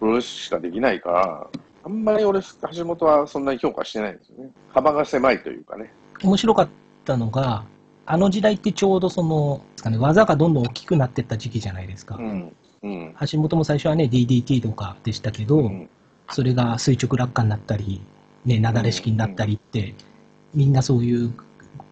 [0.00, 1.46] プロレスしかできないから、
[1.84, 4.50] あんまり俺、橋本はそんなに評価してないんですよね。
[4.70, 5.92] 幅が狭いというかね。
[6.22, 6.68] 面白かっ
[7.04, 7.64] たのが、
[8.06, 12.16] あの時代ってちょうどその、ね、技がどんどん大きくなってった時期じゃないですか。
[12.16, 12.52] うん。
[12.82, 13.14] うん。
[13.30, 15.88] 橋本も最初はね、DDT とかでしたけど、うん。
[16.30, 18.00] それが垂直落下になったり、
[18.44, 19.94] ね、雪崩式になったりって、
[20.54, 21.32] みんなそういう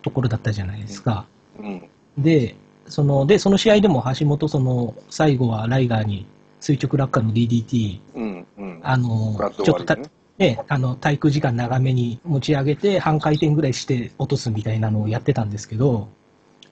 [0.03, 1.27] ところだったじゃないですか。
[1.59, 1.89] うん。
[2.17, 6.27] で、その、で、その試合でも橋本、その、最後はライガーに
[6.61, 8.47] 垂直落下の DDT、うん。
[8.57, 8.81] うん。
[8.83, 10.11] あのちょっとたね。
[10.39, 16.09] ね、あの、滞空時間長めに持ち上げて、半回転ぐらいして落とすみたいなのをやってたんですけど、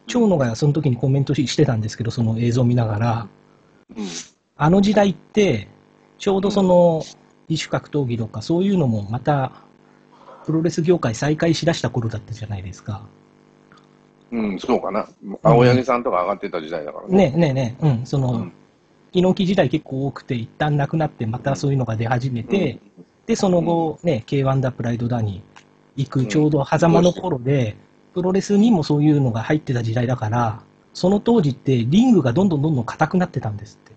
[0.07, 3.29] 長野がその時にコメントししてたんですけど、その映像を見ながら、
[3.96, 4.07] うん。
[4.57, 5.66] あの時代って、
[6.18, 7.03] ちょうどその、
[7.49, 9.51] 異種格闘技とか、そういうのもまた、
[10.44, 13.03] プロレス業界再開しだした頃だったじゃないですか。
[14.31, 15.09] うん、そうかな。
[15.42, 17.31] 青柳さんとか上がってた時代だからね。
[17.31, 18.53] ねねね、うん、その、うん
[19.16, 22.79] 猪木時代結構多くて、一旦なくなって、またそういうのが出始めて、
[23.26, 25.42] で、その後、ね、K1 だ、プライドだに
[25.96, 27.76] 行く、うんちょうど狭間の頃で、
[28.12, 33.92] プロレスにもそういうのが入ってた時代だから、その当時ってリングがどんどんどんどん硬くなってたんですって。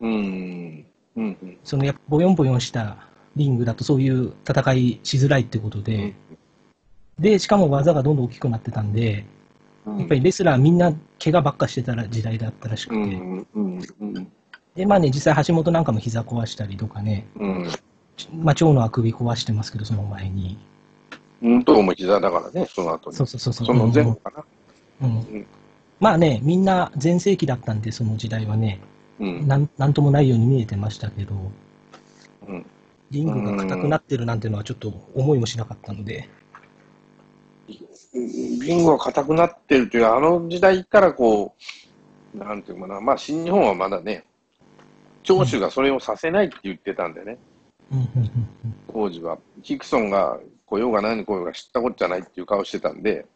[0.00, 0.10] うん。
[0.10, 0.86] うん。
[1.16, 1.38] うん。
[1.42, 1.58] うん。
[1.64, 2.96] そのやっぱボヨンボヨンした
[3.36, 6.14] リングだとそういう戦いしづらいってことで、
[7.18, 9.33] で、しかも技がどんどん大きくなってたんで、うん。
[9.86, 10.92] やっぱりレスラーみんな
[11.22, 13.46] 怪我ばっかしてた時代だったらしくて、うん。
[13.54, 13.80] うん。
[14.00, 14.32] うん。
[14.74, 17.68] で、まあね、実際橋本なんかも膝壊したりとかね、うん。
[18.38, 20.58] まあ、長野は首壊してますけど、その前に。
[21.42, 21.64] うん。
[21.64, 23.16] とも膝だからね、その後に。
[23.16, 23.66] そうそうそうそう。
[23.66, 24.44] その前後かな。
[25.02, 25.46] うんん
[26.00, 28.80] まあね、みんな全盛期だったんで、その時代はね、
[29.20, 29.46] うん。
[29.46, 31.34] なんなんともないように見えてましたけど、
[32.48, 32.66] うん。
[33.10, 36.28] リングが硬くなってるなんていうのはちょっと思いもしなかったので、
[38.14, 41.54] リングが硬くなってるという、あの時代からこ
[42.34, 44.24] う、なんていうのかな、まあ新日本はまだね、
[45.22, 47.38] 長州がそれをさせないって言ってたんでね、
[48.92, 49.38] 当時は。
[49.62, 53.26] ヒクソンが来ようが何来ようが知ったこっちゃないっていう顔してたんで、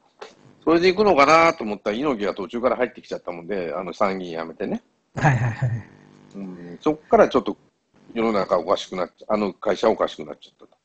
[0.65, 4.83] それで行くのかなと思ったら猪木が途中から入ってきちゃったもんで、あの参議院辞めてね。
[5.17, 5.71] うんはいはいはい。
[6.37, 7.57] うん、そこからちょっと
[8.15, 10.79] 世の中おかしくなっちゃあの会社おかしくなっちゃったと。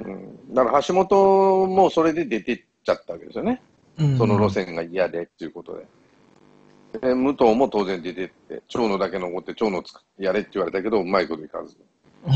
[0.00, 3.60] うん、だから橋本もそれで出てっちゃったわけですよね。
[3.98, 5.86] うんその路線が嫌でっていうことで。
[7.00, 9.82] で武藤も当然出てって、長野だけ残って長野
[10.18, 11.76] やれって言われたけど、うまいこといかず。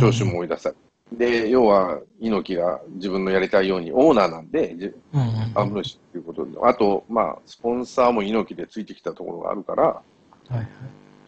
[0.01, 0.75] 長州も追い出され
[1.13, 10.03] で、要は猪木が自分のやりたいようにオーナーなんで、じうんうんうん株主っていうことで、あと、まあ、スポンサーも猪木でついてきたところがあるから、は
[10.51, 10.67] いはい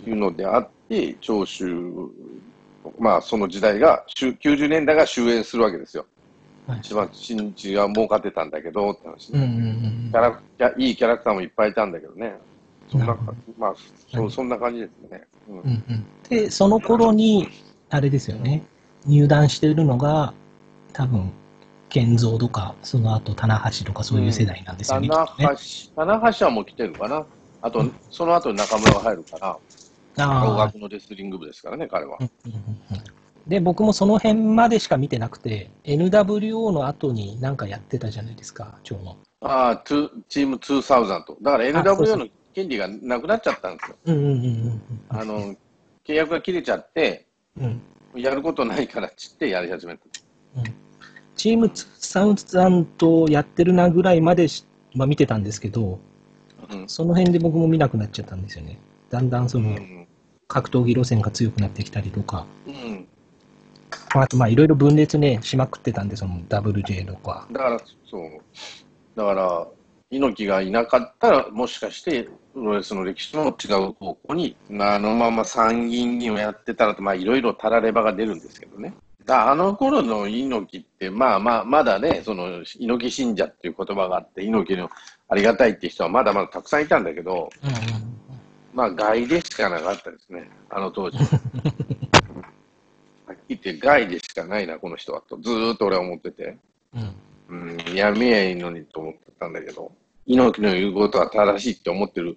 [0.06, 1.76] いうのであって、長州、
[2.98, 6.06] まあ、その時代が、しゅ90年代が終焉するわけですよ。
[6.68, 6.78] はい。
[6.81, 12.37] 一番新日が儲かってたんだけどって話で、うんうんうんキャラクいやいいキャラクターもいっぱいいたんだけどね。
[12.90, 13.07] そんな
[13.59, 13.76] まあ、はい。
[14.12, 15.26] そそんな感じですね。
[15.48, 15.59] うん。
[15.61, 16.07] うんうん。
[16.28, 17.48] で、その頃に、
[17.90, 18.62] あれですよね、
[19.07, 20.33] 入団してるのが、
[20.92, 21.31] 多分、
[21.90, 25.09] 健三とか、その後、棚橋とかそういう世代なんですよね。
[25.09, 25.48] 棚きっとね。
[25.94, 27.26] 橋、棚橋はもう来てるかな。
[27.61, 29.59] あと、その後に中村が入るから、
[30.16, 32.16] 青学のレスリング部ですからね、彼は。
[32.20, 32.24] う。
[32.24, 32.59] んうんうん
[32.92, 39.16] うんで、僕もその辺までしか見てなくて、NWO の後になんかやってたじゃないですか、長野。
[39.40, 41.08] ああ、トゥチーム2000。
[41.40, 43.96] だから NWO うの権利がなくなっちゃったんですよ。
[44.04, 45.54] うんうんうんうんあの、
[46.04, 47.64] 契約が切れちゃって、うん。
[47.64, 47.82] うん
[48.14, 50.00] やることないからっつってやり始めた。
[51.37, 56.00] チームサウザンとやってるなぐらいまでし、まあ、見てたんですけど、
[56.70, 56.88] うん。
[56.88, 58.78] その辺で僕も見なくなっちゃったんですよね。
[59.11, 60.06] だんだんそうのん。
[60.48, 63.06] 格闘技路線が強くなってきたりとか、うん。
[64.14, 67.46] あとまあいろいろ分裂ね、しまくってたんで、その WJ とか。
[67.50, 68.30] だから、そう。
[69.16, 69.66] だから、
[70.10, 78.94] 猪木がいなかったら、もしかして、プロレスの歴史も違う方向に、あのまま参議院議員をやってたらと、まあ、いろいろたらればが出るんですけどね。
[79.26, 84.88] だあの頃の猪木って、まあまあ、まだね、その、猪木信者っていう言葉があって、猪木の
[85.28, 87.74] ありがたいっていう人はまだまだたくさんいたんだけど、うんうん
[88.72, 91.18] まあ、外でしかなかったですね、あの当時。
[93.48, 96.56] はっきり言って、外でしかないな、この人はと、ずーっと俺は思ってて。
[96.94, 97.14] うん
[97.48, 99.90] うん、やめやいいのにと思ってたんだけど、
[100.26, 102.37] 猪木の言うことは正しいって思ってる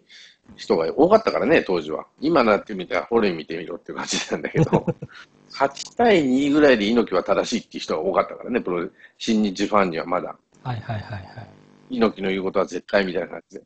[0.55, 2.05] 人が多かったからね、当時は。
[2.21, 4.69] 今なってみたら、ほれ見てみろっていう感じなんだけど、
[5.51, 10.35] 8対2ぐらいで猪木は正しいっていう人が多かったからね、プロ新日ファンにはまだ。
[10.63, 11.49] はいはいはいはい。
[11.89, 13.63] 猪木の言うことは絶対みたいな感じで。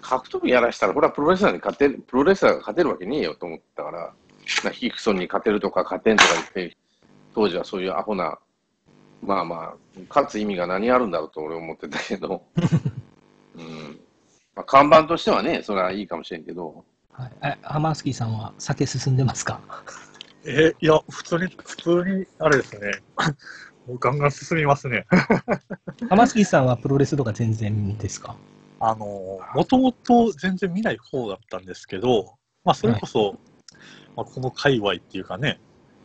[0.00, 4.12] 格闘技やらしたら、これはプロレスラーに勝てる、プロレスラーが勝てるわけねえよと思ったから、な
[4.72, 6.76] ヒクソンに勝てるとか勝てんとか言って、
[7.34, 8.38] 当時はそういうアホな、
[9.22, 12.44] まあまあ、勝つ意味が何あるんだろうと俺思ってたけど、
[13.56, 14.00] うん。
[14.54, 19.60] まあ、看板としてはね、それはいいかもしれんけど、はい、えハマースキーさんは酒進んでますか？
[20.44, 22.90] え、いや、普通に、普通に、あれですね。
[23.86, 25.06] もうガンガン進みますね。
[26.08, 28.34] ハマースキーさんはプロレスとか全然ですか？
[28.80, 33.36] あの、もともと全然見ない方だったんですけど、まあ、それこそ、
[34.16, 35.58] まあ、この界隈っていうかね、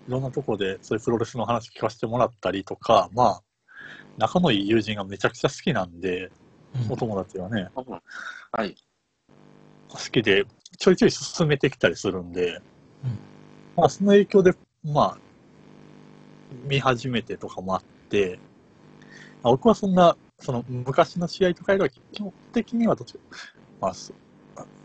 [0.07, 3.41] いろんなところでそういうプロレスの話聞かせてもらったりとか、まあ、
[4.17, 6.31] 仲のいい友人がめちゃくちゃ好きなんで、
[6.85, 6.91] うん。
[6.91, 7.69] お友達がね、
[8.51, 8.75] はい。
[9.89, 10.45] 好きで、
[10.77, 12.61] ちょいちょい進めてきたりするんで、
[13.03, 13.19] うん。
[13.75, 15.17] まあ、その影響で、まあ、
[16.65, 18.39] 見始めてとかもあって、
[19.43, 23.19] あ僕はそんな、その昔の試合とかよりは基本的にはどっちか、
[23.81, 24.13] まあ、そ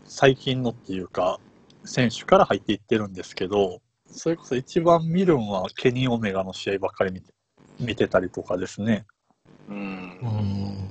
[0.05, 1.39] 最近のっていうか、
[1.85, 7.33] 選手から入っていってるんですけど、それこそ一番見るんはケニー・オメガの試合ばっかり見て
[7.79, 9.05] 見てたりとかですね。
[9.69, 10.27] うんう。
[10.27, 10.89] ん。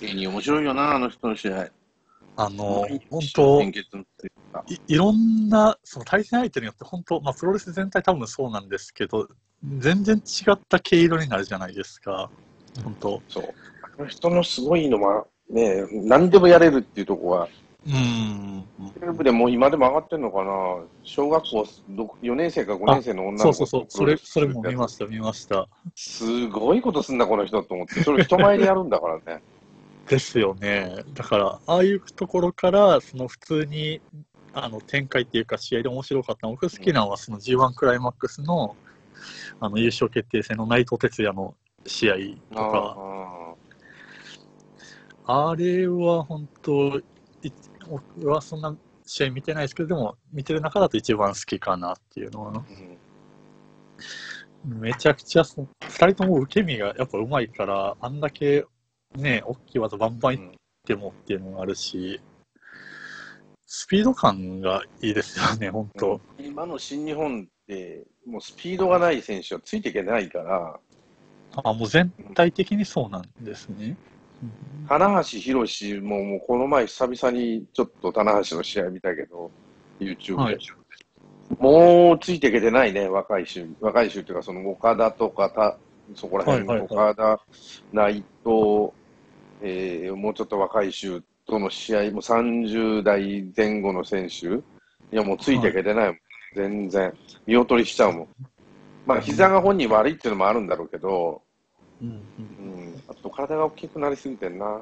[0.00, 1.68] 芸人面白いよな、あの人の試合。
[2.36, 3.72] あの、本当い
[4.88, 9.28] いろんな、その対戦相手によって本当、まあ、プロレス全体多分そうなんですけど、
[9.78, 12.30] 全然違った毛色になるじゃないですか。
[12.82, 13.22] 本当。
[13.28, 13.44] そう。
[13.98, 17.48] あの人のすごいのは、ね、何でもやれるっていうとこは、
[17.86, 18.64] うん。
[18.94, 20.52] テレビでもう今でも上がってんのかな？
[21.02, 21.66] 小学校
[22.22, 23.86] 4年生か5年生の女の子そうそうそう。
[23.88, 25.68] それ、それも見ました、見ました。
[25.94, 28.02] すごいことすんだ、この人と思って。
[28.02, 29.42] それ人前でやるんだからね。
[30.08, 31.04] ですよね。
[31.14, 34.00] だから、ああいうところから、その普通に、
[34.52, 38.76] あの、展開っていうか、試合で面白かったの僕好きなのは、その G1 クライマックスの、
[39.60, 41.54] あの、優勝決定戦の内藤哲也の
[41.86, 42.16] 試合
[42.50, 42.96] とか、
[45.24, 46.98] あれは本当、
[47.42, 47.52] い
[47.88, 52.98] 僕はそんな試合見てないですけど、でも、見てる中だと一番好きかなっていうのは、うん
[54.64, 58.64] めちゃくちゃそ、二人とも受け身がやっぱ上手いから、あんだけ
[59.16, 60.40] ね、大きい技バンバンいっ
[60.86, 62.20] てもっていうのがあるし、
[63.66, 66.20] スピード感がいいですよね、本当。
[66.38, 70.78] 今の新日本って、もうスピードがない選手はついていけないから、
[71.64, 73.96] あ、もう全体的にそうなんですね。
[74.88, 79.50] 棚橋宏ももうこの前久々にちょっと棚橋の試合見たけど、
[80.00, 80.42] YouTube で。
[80.42, 80.58] はい
[81.58, 83.68] もうついていけてないね、若い衆。
[83.80, 85.76] 若い衆っていうか、その岡田とかた、
[86.14, 87.40] そこら辺、はいはい岡田、
[87.92, 88.90] 内藤、
[89.60, 94.60] えーもうちょっと若い衆との試合、もう30代前後の選手、い
[95.10, 96.18] やもうついていけてないもん、
[96.54, 97.12] 全然。
[97.46, 98.28] 見劣りしちゃうもん。
[99.04, 101.42] まあ、膝が本人悪いっていうのもあるんだろうけど、
[102.00, 104.80] うんうん、あと体が大きくなりすぎてんな。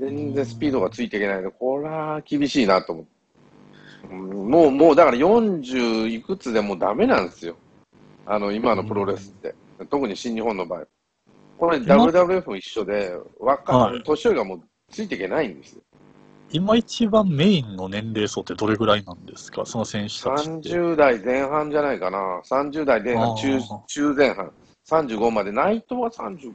[0.00, 1.50] 全然スピードがついていけないの。
[1.52, 3.10] これは厳しいなと思って。
[4.10, 7.56] うんもう、もうだから40いくつでもうダメなんですよ。
[8.26, 9.54] あの、今のプロレスって。
[9.90, 10.86] 特に新日本の場合。
[11.58, 15.82] これ今 WWF も一緒で、若はいい、年寄りがもうついていけないんですよ。
[16.50, 19.64] 今一番メインの年齢層ってどれぐらいなんですか？
[19.64, 20.68] その選手たちって。
[20.70, 22.40] 30代前半じゃないかな。
[22.44, 24.52] 30代前半、あ中ー、中前半。
[24.88, 25.52] 35まで。
[25.52, 26.52] 内藤は35。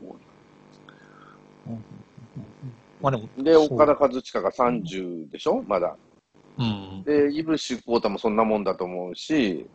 [3.02, 5.64] まあでも、で、岡田和親が30でしょ？
[5.68, 5.96] まだ。
[6.58, 7.04] うん。
[7.04, 9.66] で、イブシコータもそんなもんだと思うし、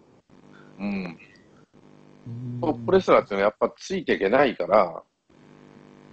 [0.79, 1.19] うん。
[2.61, 5.03] トップレスラーっていうのはやっぱついていけないから、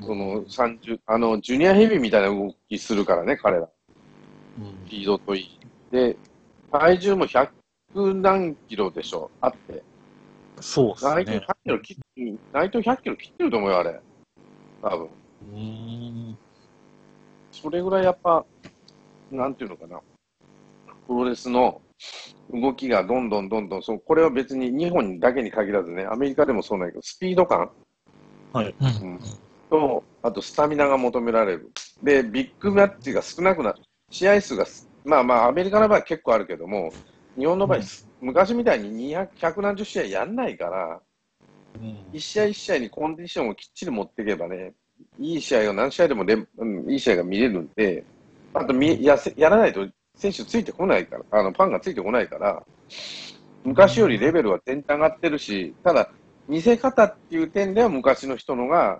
[0.02, 3.62] その30、あの、ジュニアヘビーみたいな動きするからね、彼ら。
[3.62, 5.60] うんスピードといい。
[5.92, 6.18] で、
[6.72, 7.50] 体重も100
[8.22, 9.84] 何キロでしょ、あって。
[10.62, 11.56] そうです内藤ね100。
[11.64, 14.00] キロ切って、内藤100キロ切ってると思うよ、あれ。
[14.82, 15.10] 多分。
[15.54, 16.38] うん。
[17.52, 18.46] それぐらいやっぱ、
[19.32, 20.00] なんていうのかな。
[21.08, 21.82] プロレスの
[22.54, 27.70] 動きがどんどんどんどん、そうこれは別に日本だけに限らずね、アメリカでもそうなんだけど、スピード感
[28.54, 28.76] はい。
[28.80, 29.20] うん。
[29.70, 31.72] と、あとスタミナが求められる。
[32.04, 33.82] で、ビッグマッチが少なくなる。
[34.10, 36.92] 試合数がす、まあまあ、アメリカの場合は結構あるけども、
[37.38, 37.84] 日本の場合、うん
[38.22, 41.02] 昔みたいに200、100何十試合やんないから、
[41.82, 41.98] うん。
[42.14, 44.74] 一試合一試合にコンディションをきっちり持っていけばね、
[45.18, 48.04] いい試合を何試合でも連、うん、いい試合が見れるんで、
[48.54, 52.64] あとみやせやらないと選手ついてこないから、あのファンがついてこないから、
[53.64, 56.12] 昔よりレベルは全然上がってるし、ただ、
[56.48, 59.00] 見せ方っていう点では昔の人のが、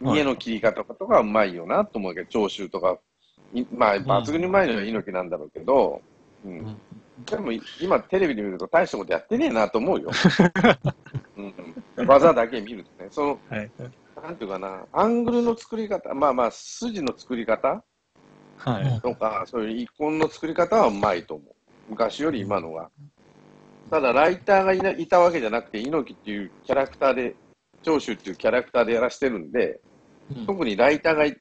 [0.00, 2.22] 見えの切り方とかはうまいよなと思うけ。
[2.22, 2.98] ど、長州とか、
[3.52, 6.00] いまあ、抜群にうまいのは猪木なんだろうけど、
[6.44, 6.58] うん。
[6.58, 6.76] ん
[7.26, 10.10] でも今テレビで見ると大したことやってねえなと思うよ。
[11.36, 11.54] う ん
[11.96, 13.70] うん、技だけ見るとね、その、はい。
[14.22, 17.82] なんていうかな、アングルの作り方、まあまあ、筋の作り方？
[18.56, 19.00] はい。
[19.00, 21.54] とか、そういう一本の作り方はうまいと思う。
[21.90, 22.90] 昔より今のが。
[23.90, 27.36] ただ、ライターがいないたわけじゃなくて、猪木っていうキャラクターで、
[27.82, 29.80] 長州っていうキャラクターでやらしてるんで、
[30.36, 31.34] うん特にライターがい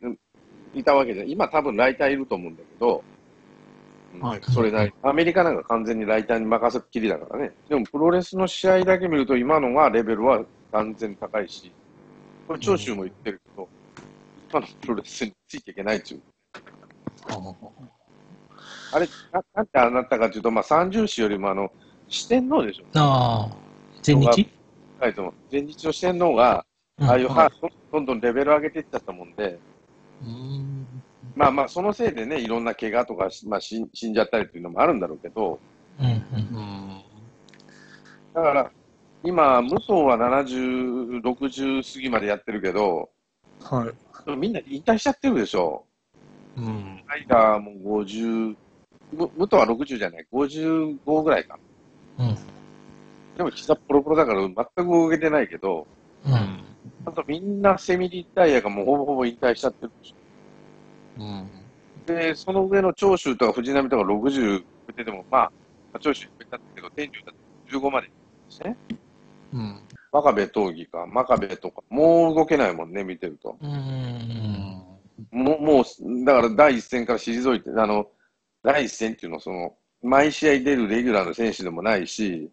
[0.73, 1.23] いたわけじゃ。
[1.25, 3.16] 今多分ライターいると思うんだけど、うん
[4.21, 4.41] はい。
[4.43, 7.53] それなり、アメリカなんか完全にライターに任せっきりだからね。
[7.69, 11.71] でもプロレスの試合だけ見ると今のはレベルは断然高いし、
[12.47, 13.67] これ長州も言ってるけど、
[14.49, 16.21] 今のプロレスについていけないっていう。
[18.93, 21.71] あれ、ななんでああなったかというと、まあ、三重視よりもあの、
[22.07, 22.85] 四天王でしょ。
[22.95, 23.55] ああ、
[24.01, 24.49] 全日？
[24.99, 25.15] はい、
[25.51, 26.65] 前日の四天王が、
[27.01, 27.51] ああいう、は
[27.91, 29.59] どんどんレベル上げていっちゃったもんで、
[30.23, 30.87] うん。
[31.37, 35.59] まあまあ、そのせいでね、いろんな怪我とか、まあ、死ん死んじゃったりっていうのもあるんだろうけど、
[35.99, 37.01] うんうんうん。
[38.33, 38.71] だから、
[39.23, 43.09] 今、武藤は70、60過ぎまでやってるけど、
[43.61, 43.85] は
[44.27, 44.35] い。
[44.35, 45.85] みんな引退しちゃってるでしょ。
[46.57, 47.03] うん。
[47.07, 48.55] ライダーも50、
[49.13, 51.59] む武藤は60じゃない、55ぐらいか。
[52.19, 52.37] うん
[53.37, 55.85] でも膝ポロポロだから全く動けてないけど、
[56.25, 56.33] うん
[57.05, 60.15] あとみんなセミリタイヤがもうほぼほぼ引退しちゃってるでしょ。
[61.17, 61.49] うん。
[62.05, 64.63] で、その上の長州とか藤波とか60
[64.95, 65.51] 出ても、ま
[65.93, 68.13] あ、長州超えたけど、天竜だって15までで
[68.49, 68.77] すね。
[69.53, 69.81] うん。
[70.11, 73.57] 真壁闘技か、真壁とか、もう動けないもんね、見てると。
[73.61, 74.87] うんうん
[75.31, 78.07] もう、もう、だから第一戦から退いて、あの、
[78.63, 82.49] 第一戦っていうのは、その、毎試合出るレギュラーの選手でもないし、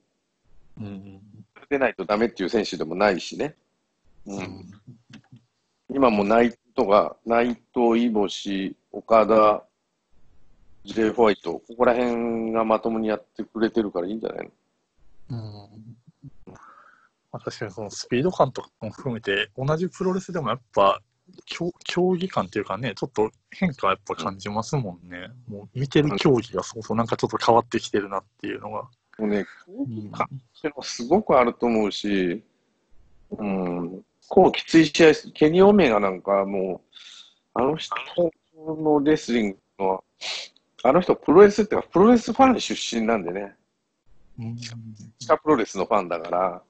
[0.80, 1.20] うん。
[1.68, 3.54] 出ないとダメっていう選手でもないしね。
[4.26, 4.34] う。
[4.34, 4.64] うんん。
[5.90, 9.64] 今も内藤が、内藤、イボシ、岡田、
[10.84, 14.50] ジェイ・ホワイト、ここら辺がまともにやってくれてるからいいんじゃない
[15.30, 15.38] の？
[16.46, 16.54] うん。
[17.32, 21.00] まあ、確かにそのスピード感とかも含めて、同じプロレスでもやっぱ、
[21.46, 25.30] 競競技感っていうかね、ちょっと変化はやっぱ感じますもんね。
[25.48, 28.82] もう見てる競技がそうそうなんかちょっと変わってきてるなっていうのが。
[29.18, 32.44] もうね、うんかっていうのがすごくあると思うし、
[33.30, 34.02] うん、こ
[34.48, 36.98] うきつい試合、ケニー・オメガなんかもう、
[37.54, 37.94] あの人
[38.56, 40.04] のレスリングの、
[40.82, 43.54] あの人プロレスっていうか、プロレスファン出身なんでね、
[44.38, 44.56] うん。
[44.56, 44.68] 地
[45.26, 46.62] 下プロレスのファンだから、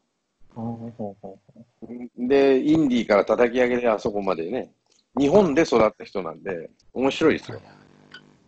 [2.16, 4.72] で、インディーから叩き上げであそこまでね、
[5.18, 7.60] 日本で育った人なんで、面白いですよ。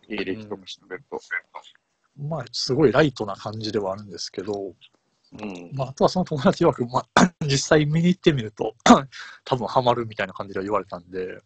[0.09, 1.17] 経歴とか調べると。
[1.17, 4.73] うまあ、すごいライトな感じではあるんですけど、
[5.41, 5.71] うん。
[5.75, 8.75] まあ、あとはその友達曰く、まあ、 実際見に行ってみると、
[9.45, 11.41] 多分ハマるみたいな感じで言われたんで、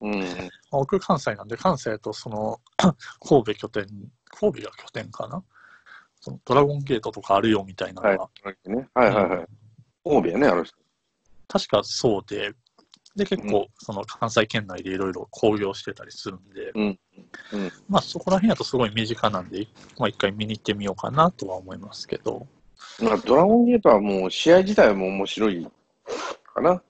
[0.00, 0.20] うん。
[0.20, 0.28] まあ
[0.70, 2.60] 僕関西なんで、関西だとその、
[3.20, 3.86] 神戸拠点、
[4.30, 5.42] 神戸が拠点かな？
[6.20, 8.30] そのドラゴンゲートとかあるよみたいなのが、は
[8.66, 8.70] い。
[8.70, 9.46] ね、はいはいはい。
[10.04, 10.76] 神戸やね、あの人。
[11.48, 12.52] 確かそうで、
[13.16, 16.98] で、結構、その関西圏内でいろいろ興行してたりするんで、うん
[17.52, 19.66] うんまあそこら辺だとすごい身近なんで、
[19.98, 22.46] まあ一回見に行ってみようかなとは思いますけど。
[23.02, 25.66] まあ、ドラゴンゲートはもう試合自体も面白い
[26.54, 26.82] かな。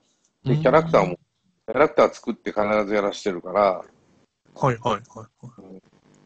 [0.43, 1.19] で、キャラクターも、
[1.67, 5.81] キャラクター作って必ずやらしてるから、はいはいはいはい。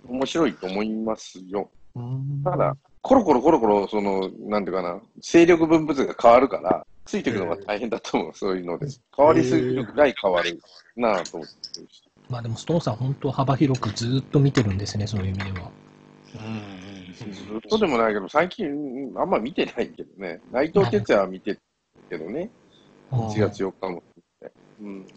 [0.07, 1.69] 面白いと思いますよ。
[1.95, 8.87] うんただ、コロコロコロコロ、その、なんていうかな、勢力分布図が変わるから、ついていくのが大変だと思う、そういうので。
[9.15, 10.59] 変わりすぎるぐらい変わる
[10.95, 11.53] なぁと思って。
[12.29, 15.71] まあでも、ストーンさん、本当幅広くずっと見てるんですね、そういう意味では。
[17.13, 20.41] ずっとでもないけど、最近、うんあんま見てないけどね。
[20.51, 21.59] 内藤哲也は見てる
[22.09, 22.49] けどね。
[23.11, 24.03] 1月4日も。
[24.81, 25.07] うん。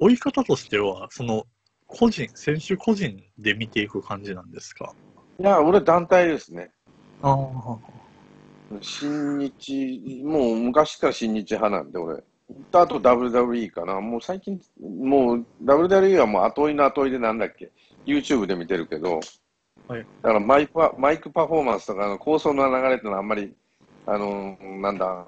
[0.00, 1.46] 追い方としては、その、
[1.86, 4.94] 個人、選手個人で見ていく感じなんですか？
[5.38, 6.72] いや、俺団体ですね。
[7.22, 7.78] ああ。
[8.80, 12.22] 新日、もう昔から新日派なんで、俺。
[12.72, 14.00] あと WWE かな。
[14.00, 17.70] もう最近、もう WWE はもう後追いの後追いでなんだっけ。
[18.06, 19.20] YouTube で見てるけど、
[19.88, 23.54] はいだからマイクはマイクパフォーマンスとかの構想の流れってのはあんまり、
[24.06, 25.26] あのーなんだ、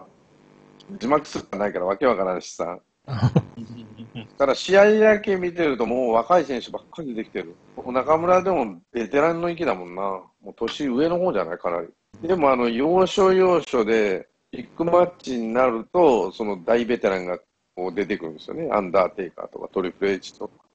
[0.99, 2.79] 字幕すらないからわけわからんしさ。
[4.39, 7.55] ただ試合だけ見てるともう若い選手ばっかり出てきてる。
[7.87, 10.03] 中村でもベテランの域だもんな。
[10.03, 11.89] もう年上の方じゃないかなり。
[12.27, 17.39] でもあの、要所要所でビッグマッチになると、その大ベテランが
[17.75, 18.69] こう出てくるんですよね。
[18.73, 20.66] アンダーテイカーとかトリプル H とか、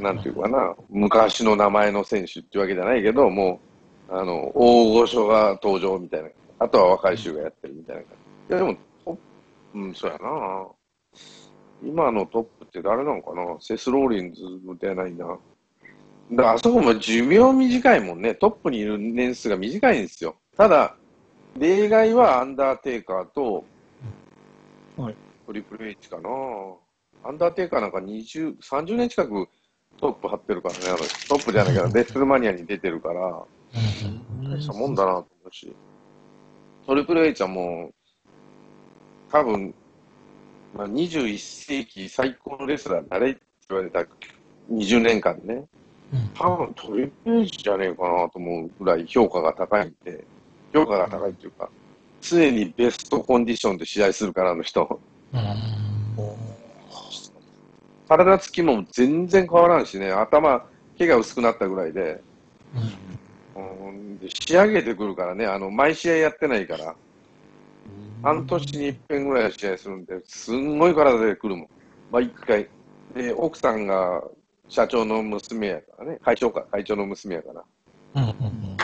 [0.00, 0.74] なんていうかな。
[0.88, 3.60] 昔の名前の選手っていうわけじゃないけど、も
[4.08, 6.30] う、あの、大御所が登場みたいな。
[6.58, 8.10] あとは若い衆がやってるみたいな感
[8.48, 8.54] じ。
[8.54, 9.20] いや、でも、トップ
[9.74, 10.66] うん、そうやな。
[11.84, 14.42] 今のトップって誰なのかなセス・ローリンズ
[14.78, 15.26] ではないな。
[16.32, 18.34] だからあそこも寿命短いもんね。
[18.34, 20.36] トップにいる年数が短いんですよ。
[20.56, 20.94] ただ、
[21.58, 23.64] 例外はアンダーテイカーと、
[24.96, 26.28] はいトリプル H かな。
[27.24, 29.48] アンダーテイカーなんか20、30年近く
[29.98, 30.80] トップ張ってるからね。
[30.88, 31.04] あのト
[31.36, 33.44] ップじゃないけど、レッスルマニアに出てるから、
[34.42, 35.74] 大したもんだなと思うし。
[36.86, 37.94] トリプル H はもう、
[39.30, 39.74] 多分、
[40.74, 44.00] まあ、21世紀最高のレスラー誰って言われた
[44.70, 45.54] 20年間ね。
[45.54, 45.66] うん
[46.34, 50.24] 多分トリプル H じゃねえかなと思うぐらい評価が高いんで、
[50.74, 51.70] 評価が高いっていうか、
[52.20, 55.00] 常にベストコンディションで試合するから、あの人。
[58.12, 60.64] うん体つきも全然変わらんしね、頭、
[60.98, 62.20] 毛が薄くなったぐらいで、
[63.56, 64.18] うん。
[64.18, 66.94] で仕上げてくるからね、あの、毎試合やってないから、
[68.22, 71.68] 半年に一遍ぐらいは試合するんで、すんごい体で来るもん。
[72.10, 72.68] 毎回。
[73.14, 74.22] で、奥さんが
[74.68, 77.64] 社長の娘やからね、会長か、会長の娘やから、
[78.14, 78.76] うんうんうん。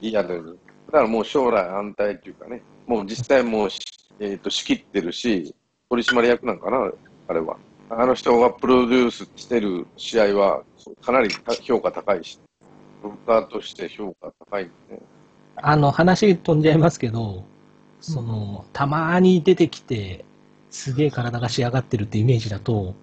[0.00, 0.58] リアルに。
[0.86, 3.80] だからもう将来安泰っていうかね、もう実際もうし、
[4.20, 5.54] えっ、と、仕切ってるし、
[5.90, 6.90] 取締役なんかな、
[7.28, 7.56] あれは。
[7.90, 10.62] あの人がプロデュースしてる試合は、
[11.02, 11.30] かなり
[11.62, 12.38] 評価高いし、
[13.02, 15.00] ブロッカーとして評価高いんでね。
[15.56, 17.44] あの、話飛んじゃいますけど、
[18.00, 20.24] その、たまに出てきて、
[20.70, 22.94] すげえ体が仕上がってるってイメージだと、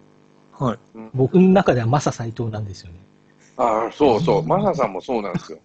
[0.52, 0.80] はい。
[1.14, 3.00] 僕の中ではマサ斎藤なんですよね。
[3.58, 4.44] ああ、そうそう。
[4.44, 5.60] マサさんもそうなんですよ。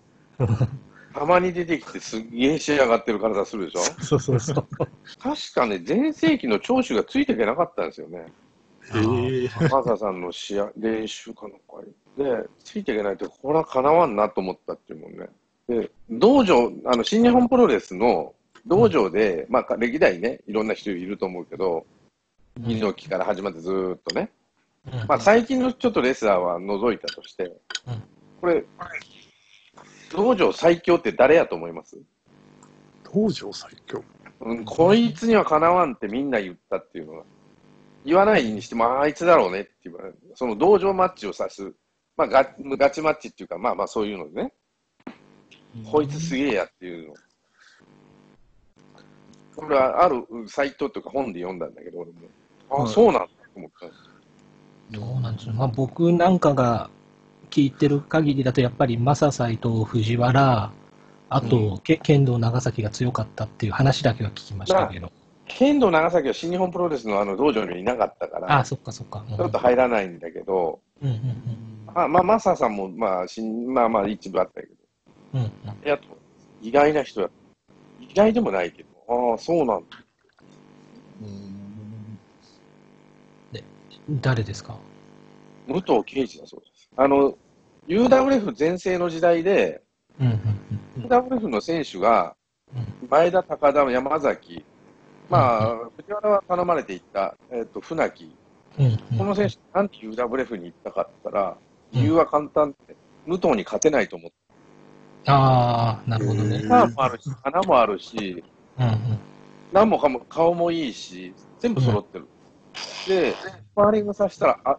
[1.13, 3.81] たまに出てきてすっげえ仕上がってる体するでしょ？
[4.03, 4.67] そうそうそう。
[5.19, 8.27] 確かね、前世紀の長州がついていけなかったんですよね。
[8.95, 11.59] ええマサさんの試合、練習かなんか
[12.17, 12.25] に。
[12.25, 15.29] で、ついていけないと、これはかなわんなと思ったっていうもんね。
[15.69, 18.35] で、道場、あの、新日本プロレスの
[18.67, 21.87] 道場で、まあ、歴代ね、いろんな人いると思うけど、
[22.61, 24.31] 猪木から始まってずーっとね。
[25.07, 27.53] まあ、最近のちょっとレスラーは除いたとして、
[28.41, 28.65] これ、
[30.11, 31.97] 道場最強って誰やと思います？
[33.05, 34.03] 道場最強。
[34.41, 37.25] うん、こいつにはかなわんってみんな言ったっていうのは、
[38.05, 40.17] 言わないにしても、ああいつだろうねって言われる。
[40.35, 41.73] その道場マッチを指す、
[42.17, 44.53] まあガ、ガチマッチっていうか、まあまあそういうのでね、
[45.91, 47.15] こいつすげえやっていうの。
[49.57, 52.17] これはあるサイトとか本で読んだんだけど、俺も。
[52.71, 53.87] ああ、はいそうなんだと思った。
[54.99, 56.91] どうなんですまあ、僕なんかが
[57.51, 60.73] 聞いてる限りだと、やっぱりマサ斎藤、藤原、
[61.29, 65.13] あと、け剣道長崎が強かったっていう話だけは聞きましたけど。
[65.57, 69.25] 剣道長崎は新日本プロレスのあの道場にはいなかったから、あそっかそっか。
[69.29, 74.75] うんちょっと入らないんだけど、うんうんあまあ、マサさんも、まあ、しんまあまあ一部あったけど、
[75.35, 75.51] うんうんうん
[75.87, 75.99] いや、
[76.63, 77.31] 意外な人や。
[78.01, 78.89] 意外でもないけど、
[79.33, 79.99] ああ、そうなんだ。
[84.23, 84.77] 誰ですか？
[85.69, 86.91] 武藤敬司だそうです。
[86.97, 87.35] あの、
[87.87, 89.83] UWF 全盛の時代で、
[90.21, 92.35] うんうん UWF の選手が、
[92.75, 94.65] うん前田、高田、山崎、
[95.31, 98.37] まあ、藤原は頼まれていった、えっ、と、船木、
[98.79, 101.57] うんうんこの選手、なんで UWF に行ったかって言ったら、
[101.93, 104.37] 理由は簡単って、武藤に勝てないと思って、
[105.27, 106.57] ああ、なるほどね。
[106.57, 108.45] うんパーもあるし、花もあるし、
[108.79, 109.19] うんうん
[109.73, 112.27] 何もかも顔もいいし、全部揃ってる。
[113.07, 113.37] で、ス
[113.75, 114.77] パーリングさせたらあ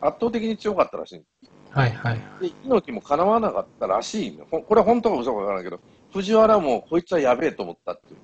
[0.00, 1.22] 圧倒的に強かったらしい。
[1.70, 2.20] はいはい。
[2.40, 5.80] で、猪木もかなわなかったらしいこれは本当か嘘かわからないけど、
[6.12, 8.20] 藤原もこいつはやべえと思ったっていう。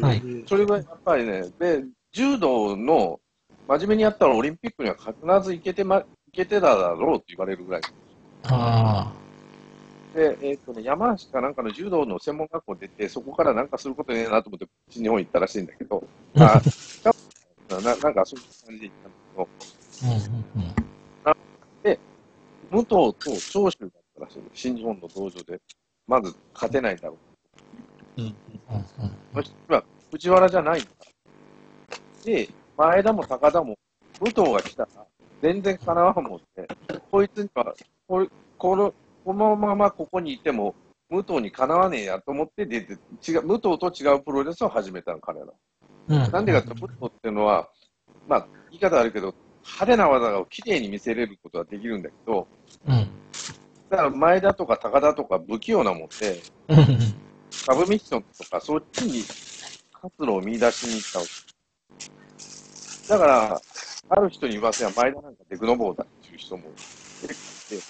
[0.00, 3.20] はいそれがやっぱりね、で、柔道の
[3.68, 5.14] 真面目にやったらオリンピックには必
[5.44, 7.82] ず行けてま、行けてただろうって言われるぐらい。
[8.44, 9.12] あ
[10.14, 16.02] で、えっ、とね、山梨かなんかの柔道の専門学校出て、そこからなんかすることねえなと思って、新日本行ったらしいんだけど、
[16.34, 16.62] まあ、
[17.82, 19.48] ななんかそういう感じで行ったんだけど、
[20.04, 20.14] あ。
[20.14, 20.86] うんうんうん
[22.70, 23.14] 武藤と
[23.52, 25.60] 長州だったらしいの新日本の道場で。
[26.06, 27.35] まず勝てないんだろう。
[28.16, 28.34] うんうん
[29.34, 30.90] そしたら藤原じゃないんだ。
[32.24, 33.76] で、前田も高田も、
[34.20, 34.88] 武藤が来たら、
[35.42, 36.66] 全然かなわんもんって、
[37.10, 37.74] こいつには、
[38.08, 38.94] これこの
[39.24, 40.74] このままここにいても、
[41.10, 42.94] 武藤にかなわねえやと思って出て、
[43.28, 45.46] 違う、武藤と違うプロレスを始めたの、彼ら。
[46.08, 47.68] うんなんでかって、武藤っていうのは、
[48.28, 52.46] まあ、言い方あるけど、派手な技をきれいに見せれることはできるんだけど、
[52.86, 53.08] うん
[53.88, 57.25] だから前田とか高田とか不器用なもんで、うんうん
[57.66, 59.24] サブミッションとか、そっちに
[59.92, 61.32] 活路を見出しに行ったわけ
[63.08, 63.60] だから、
[64.08, 66.62] ある人に言わせば前田なんかデクノボーだっていう人も
[67.22, 67.38] 出てき
[67.70, 67.82] て、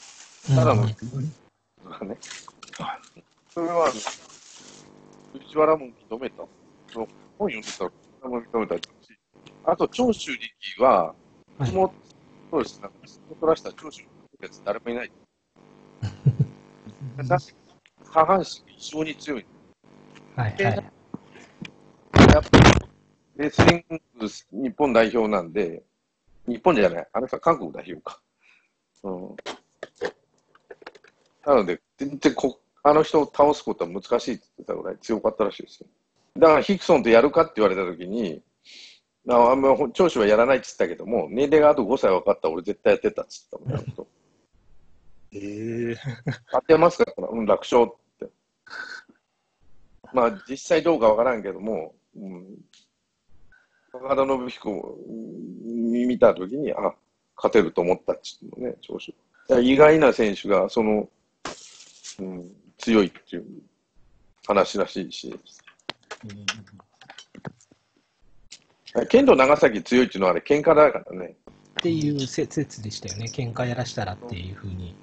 [0.55, 0.97] ただの、ね、
[3.53, 3.93] それは、
[5.35, 6.37] 藤原も認めた。
[6.91, 7.09] その
[7.39, 8.83] 本読んでたら、藤原も認めたし、
[9.67, 11.15] あと、長州力は、
[11.59, 11.91] はいもう、
[12.51, 12.97] そうです、なんか、
[13.41, 14.11] 取らした長州力
[14.41, 15.13] のやつ誰もいない。
[17.29, 17.41] 確かに
[18.11, 19.45] 下半身が異常に強い。
[20.37, 20.63] はいはい。
[20.65, 22.65] やっぱり、
[23.37, 23.85] レスリン
[24.19, 25.83] グ日本代表なんで、
[26.47, 28.21] 日本じゃない、あの人は韓国代表か。
[29.05, 29.37] うん。
[31.47, 35.87] なので、全然こ、あの人を倒すことは難しいって言ってたぐらい強かったらしいですよ。
[36.37, 38.43] だからヒクソンとやるかって言われたときに、
[39.29, 44.07] ああんま長州はやらないって言ったけども、年齢があと5歳分かったら俺絶対やってたって言ったもんね、あの人。
[45.33, 45.97] ええ
[46.53, 47.13] 当てますか？
[47.31, 48.06] うん、楽勝って。
[50.17, 52.47] まあ、実際どうかわからんけども、うん、
[53.93, 56.95] 高田信彦をうん見たときに、あ、
[57.37, 59.13] 勝てると思ったっちゅうのね、長州。
[59.61, 61.07] 意外な選手が、その、
[62.21, 63.45] うん、強いっていう
[64.47, 65.39] 話らしいし、
[69.11, 71.37] 剣道長崎強いっていうのはあれ喧嘩だからね。
[71.79, 73.27] っていう説でしたよね。
[73.31, 74.97] 喧嘩やらしたらっていうふうに。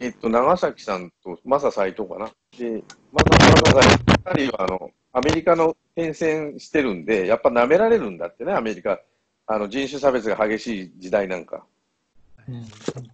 [0.00, 2.30] えっと、長崎さんとマサ斎藤かな。
[2.58, 2.82] で、
[3.12, 4.04] マサ、マサ斎藤
[4.36, 9.00] 二人はあの、アメリカの転戦してるんで、やっぱ舐められるんだってね、アメリカ。
[9.46, 11.64] あの、人種差別が激しい時代なんか。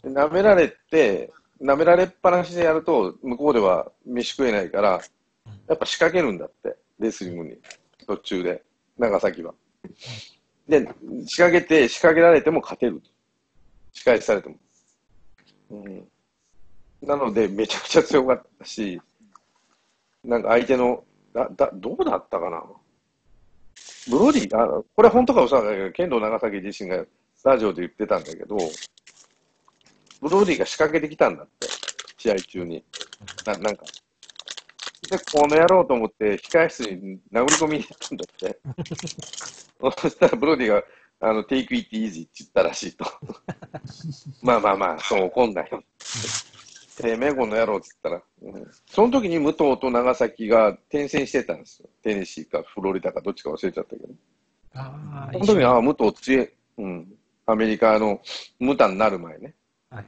[0.04, 0.12] うん。
[0.14, 5.00] 舐められて、舐められっぱなしでやると、向こうでは飯食えないから、
[5.68, 7.58] やっぱ仕掛けるんだって、レスリングに。
[8.06, 8.62] 途中で、
[8.98, 9.54] 長崎は。
[10.66, 10.88] で、
[11.26, 13.10] 仕掛けて、仕掛けられても勝てると。
[13.92, 14.56] 仕返しされても。
[15.70, 16.09] うん。
[17.02, 19.00] なので、めちゃくちゃ強かったし、
[20.24, 22.62] なんか相手の、だ、だ、どうだったかな？
[24.10, 27.04] ブロディ、あこれ本当か嘘かだけど、剣道長崎自身が
[27.44, 28.56] ラジオで言ってたんだけど、
[30.20, 31.68] ブロディが仕掛けてきたんだって、
[32.18, 32.84] 試合中に。
[33.46, 33.84] ななんか。
[35.08, 38.60] で、この野郎と思って、控室に殴り込みに行ったんだって。
[40.00, 40.84] そしたらブロディが、
[41.20, 43.04] あの、take it easy って言ったらしいと。
[44.42, 45.82] まあまあまあ、そう怒んないよ。
[47.00, 51.88] てめえこの野郎って言ったら、うんその時に武藤と長崎が転戦してたんですよ。
[52.02, 54.08] テネシーかフロリダかどっちか忘れちゃったけど。
[54.74, 56.48] ああ、その時に、ああ、武藤強い、
[56.78, 57.12] うん。
[57.46, 58.20] アメリカの
[58.58, 59.54] 無タになる前ね。
[59.90, 60.04] はい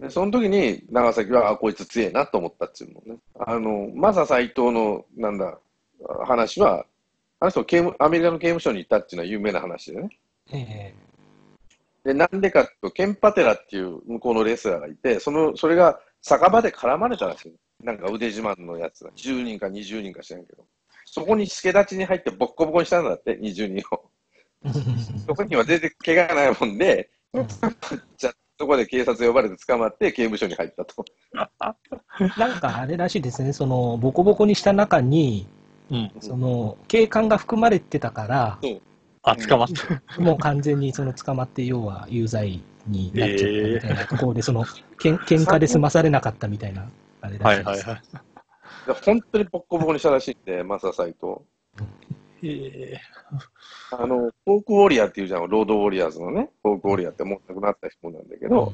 [0.00, 3.20] で、その時に長崎は、あ、こいつ強いなと思ったっていうのね。
[3.38, 5.58] あの、マサ斎藤の、なんだ、
[6.26, 6.86] 話は、
[7.38, 10.18] あの人刑務、アメリカの刑務所にいたっていうのは有名な話でね。
[10.52, 10.94] え
[12.04, 17.84] で、なんでかっていうと、ケンパテラっていう向こうのレスラーがいて、その、それが酒場で絡まれたらしい。
[17.84, 19.10] なんか腕自慢のやつが。
[19.10, 20.64] 10人か20人か知らんけど。
[21.04, 24.10] そこに助立ちに入ってボッコボコにしたんだって、20人を。
[24.64, 24.70] え
[25.26, 27.10] そこには全然怪我がないもんで、
[28.16, 31.04] じゃあそこで警察呼ばれて捕まって刑務所に入ったと。
[32.36, 35.46] なんかあれらしいですね、その、ボコボコにした中に、
[35.90, 36.12] うん。
[36.20, 38.58] その、警官が含まれてたから、
[39.22, 40.02] あ、捕まった。
[40.20, 44.64] もう完全にその捕まって、要は有罪になっちゃったみたいなところで、その、
[44.98, 46.88] けん喧嘩で済まされなかったみたいな、
[47.20, 47.68] あれらしいです。
[47.68, 48.02] はいはいはい。
[48.86, 51.44] で本当にボッコボコにしたらしいんで、マサ斎藤。
[52.42, 53.00] ええ
[53.92, 58.72] あの、ホークウォリアーっていうじゃん、ロードウォリアーズのね、ホークウォリアーってもう亡くなった人なんだけど、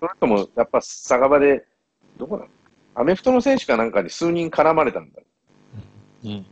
[0.00, 1.64] その人もやっぱ酒場で、
[2.16, 2.46] どこだ？
[2.96, 5.22] アメフトの選手かなんかに数人絡まれたんだ。
[6.24, 6.46] うん。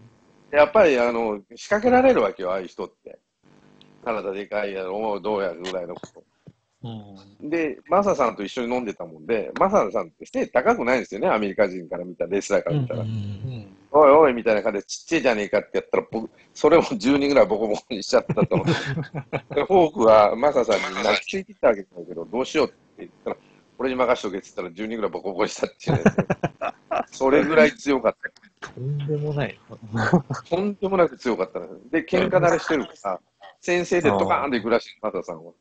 [0.53, 3.19] やっぱり、あの、仕掛けられるわけよ、ああいう人って。
[4.05, 6.25] 体でかいやろ、どうやるぐらいのこと。
[6.85, 7.49] うん。
[7.49, 13.01] で、マサさんと一緒に飲んでたもんで、マサさんって背高くないんですよね、アメリカ人から見たら、レスラーから見たら。
[13.01, 13.77] うん。
[13.93, 18.73] おいおいみたいな感じで、ちっちゃいじゃねえかってやったら、僕、それを10人ぐらいボコボコにしちゃったと思って。
[19.55, 23.37] でフォークはマサさんに泣きついてきたわけだけど、どうしようって言ったら、
[23.83, 26.05] 俺に任しとけって言ったら10人ぐらいボコボコにしたっていうね。
[27.11, 28.17] それぐらい強かっ
[28.61, 28.69] た。
[28.69, 29.59] とんでもない。
[30.49, 33.21] とんでもなく強かったのよで、喧嘩慣れしてるから、
[33.61, 35.53] 先生でドカーンと行くらしい、マサさんは。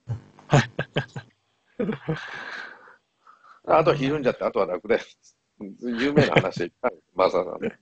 [3.79, 5.01] あとはひるんじゃって、あとは楽だよ。
[5.79, 7.79] 有名な話でいっぱいマサさんね。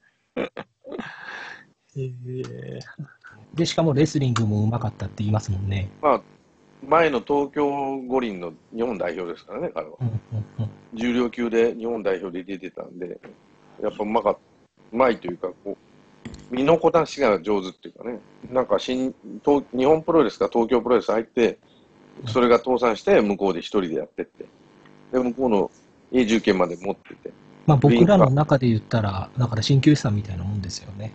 [1.98, 2.14] え
[2.78, 2.80] え
[3.56, 5.90] で、しかもレスリングもうまかったって言いますもんね。
[6.02, 6.22] まあ、
[6.88, 9.96] 前の東京五輪の日本代表ですからね、彼は。
[10.02, 13.20] うんうんうん重量級で日本代表で出てたんで、
[13.82, 14.40] やっぱうまかった。
[14.92, 15.78] うまいというか、こ
[16.52, 18.20] う、身のこなしが上手っていうかね、
[18.52, 19.14] なんか新
[19.46, 21.60] 東日本プロレスか東京プロレス入って、
[22.26, 24.46] それが倒産して、向こうで一人でやってって、
[25.12, 25.72] で、向こうの
[26.12, 27.32] 永住権まで持ってて、
[27.68, 31.14] まあ僕らの中で言ったら、だから鍼灸師さんみたいなもんですよね。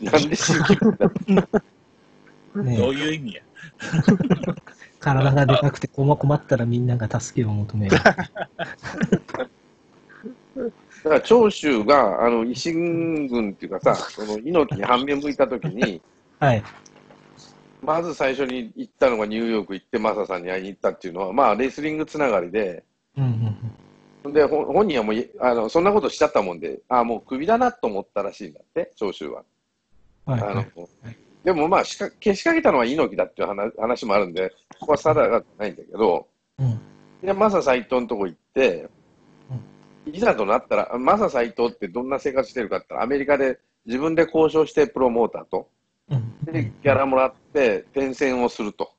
[0.00, 1.10] なんで新規だ
[2.62, 3.42] ねどういう意味や？
[5.02, 7.96] 体がでかくて困困ったらみんなが助けを求める。
[11.04, 16.00] だから長州が、あの、維新軍っていうかさ、その猪木に反面向いたときに、
[16.38, 16.62] はい。
[17.82, 22.84] まず最初に行ったのがニューヨーク行って、マサさんに会いに行ったっていうのは、まあ、レスリングつながりで、
[23.16, 29.42] うんうんで、ほ本人はもうい、あの、そんなことしちゃったもんで、ああ、もうクビだなと思ったらしいんだって、長州は。
[30.28, 30.32] うん。
[30.34, 30.66] はいあはい。
[31.44, 36.26] の、でもまあ、しかけしかけたのは猪木だっていう話話もあるんで、ここは定かじゃないんだけど、
[36.58, 36.80] うん。
[37.22, 38.88] で、マサ斎藤のとこ行って、
[40.06, 45.68] いざとなったら、マサ斎藤ってどんな生活してるかってアメリカで自分で交渉してプロモーターと、
[46.10, 46.36] うん。
[46.44, 48.92] で、ギャラもらって転戦をすると。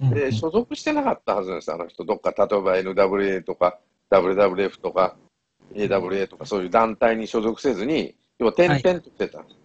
[0.00, 2.04] うんで、所属してなかったはずなんです、あの人。
[2.04, 3.78] どっか、例えば NWA とか、
[4.10, 5.16] WWF とか、
[5.74, 9.57] AWA とか、そういう団体に所属せずに、要は転々としてたんです。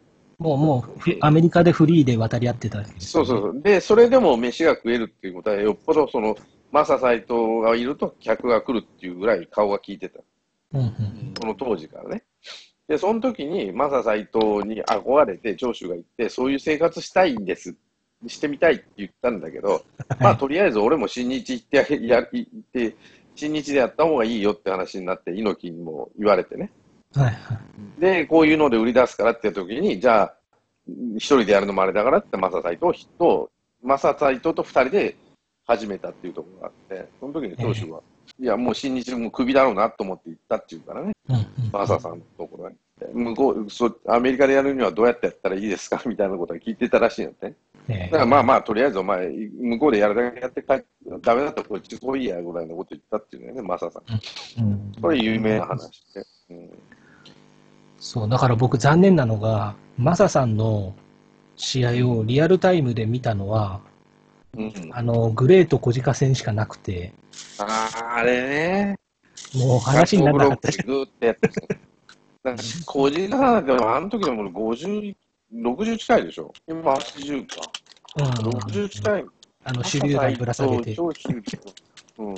[0.44, 3.62] もう、もうふ、アメリカでフリーで渡り合ってたね、そうそうそう。
[3.62, 6.36] で、それでも飯が食えるっていうことは、よっぽどその、
[6.70, 10.20] マサ斎藤がいると客が来るっていうぐらい顔が効いてた。
[10.74, 12.24] うんうんその当時からね。
[12.88, 17.76] で、その時に、マサ斎藤に憧れて、長州が言って、そういう生活したいんです。
[18.28, 19.84] してみたいって言ったんだけど、
[20.20, 22.96] まあ、とりあえず俺も新日行ってや、や行って、
[23.36, 26.72] 新日でやった方がいいよって話になって、猪木にも言われてね。
[27.16, 27.32] はいは
[27.98, 28.02] い。
[28.02, 30.34] で、こういうので売り出すからっていう時に、じゃあ、
[31.16, 33.50] 一人でやるのもあれだからって、マサ斎藤と、
[33.82, 35.16] マサ斎藤と二人で
[35.66, 38.02] 始めたっていうところがあって、その時に長州は、
[38.40, 41.12] いや、もう新日もクビだろうなと思って行ったっていうからね。
[41.30, 42.76] うんうんマサさんのところに。
[43.14, 47.56] 向こうそ、アメリカでやるにはどうやってやったらいいですかみたいなことは聞いてたらしいんだって。
[47.88, 50.86] ねだからまあまあ、とりあえずお前、向こうでやるだけやって帰って、
[51.22, 54.04] ダメだったらこっち来いやぐらいのこと言ったっていうのよね、マサさん。
[54.62, 56.24] うんこれ有名な話で。
[56.52, 56.70] うん
[58.04, 60.94] そう、だから僕残念なのが、マサさんの
[61.56, 63.80] 試合をリアルタイムで見たのは、
[64.58, 67.14] うん、あの、グレート小鹿戦しかなくて、
[67.60, 69.00] あーあれね。
[69.56, 70.76] もう話にならなかったし。
[70.80, 71.62] ずーっとやってた。
[72.44, 75.16] なんか、個人差でも、あの時でも50、
[75.54, 76.52] 60近いでしょ。
[76.68, 77.56] 今80か。
[78.18, 79.26] うん、60近い。
[79.64, 80.94] あの、手榴弾ぶら下げて。
[80.94, 81.58] 長州力。
[82.18, 82.36] うん。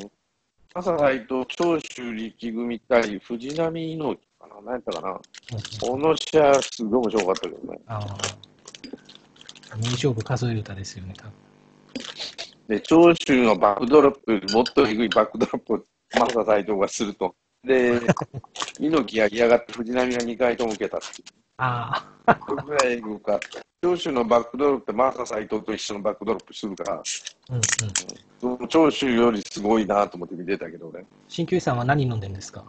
[0.75, 5.19] マサ斎藤と長州力組対藤波猪木かな何やったかな
[5.87, 7.79] この試合はすごい面白かったけどね。
[7.87, 9.77] ああ。
[9.77, 11.31] 名勝負数え歌ですよね、多分。
[12.67, 17.35] で、長州のバックドロップよりもっと低いバックドロップをマサ斎藤がすると。
[17.63, 17.99] で、
[18.79, 21.27] 猪木が嫌がって藤波が2回とも受けたっていう。
[21.57, 22.05] あ
[22.47, 23.61] それぐらいエグかった。
[23.81, 27.03] 長州のバックドロップってマサ斎藤と一緒のバックドロップするから、あ。
[28.43, 28.67] うんうん。
[28.67, 31.05] 長州よりすごいなと思って見てたけど俺。
[31.27, 32.63] 鍼灸師さんは何飲んでるんですか？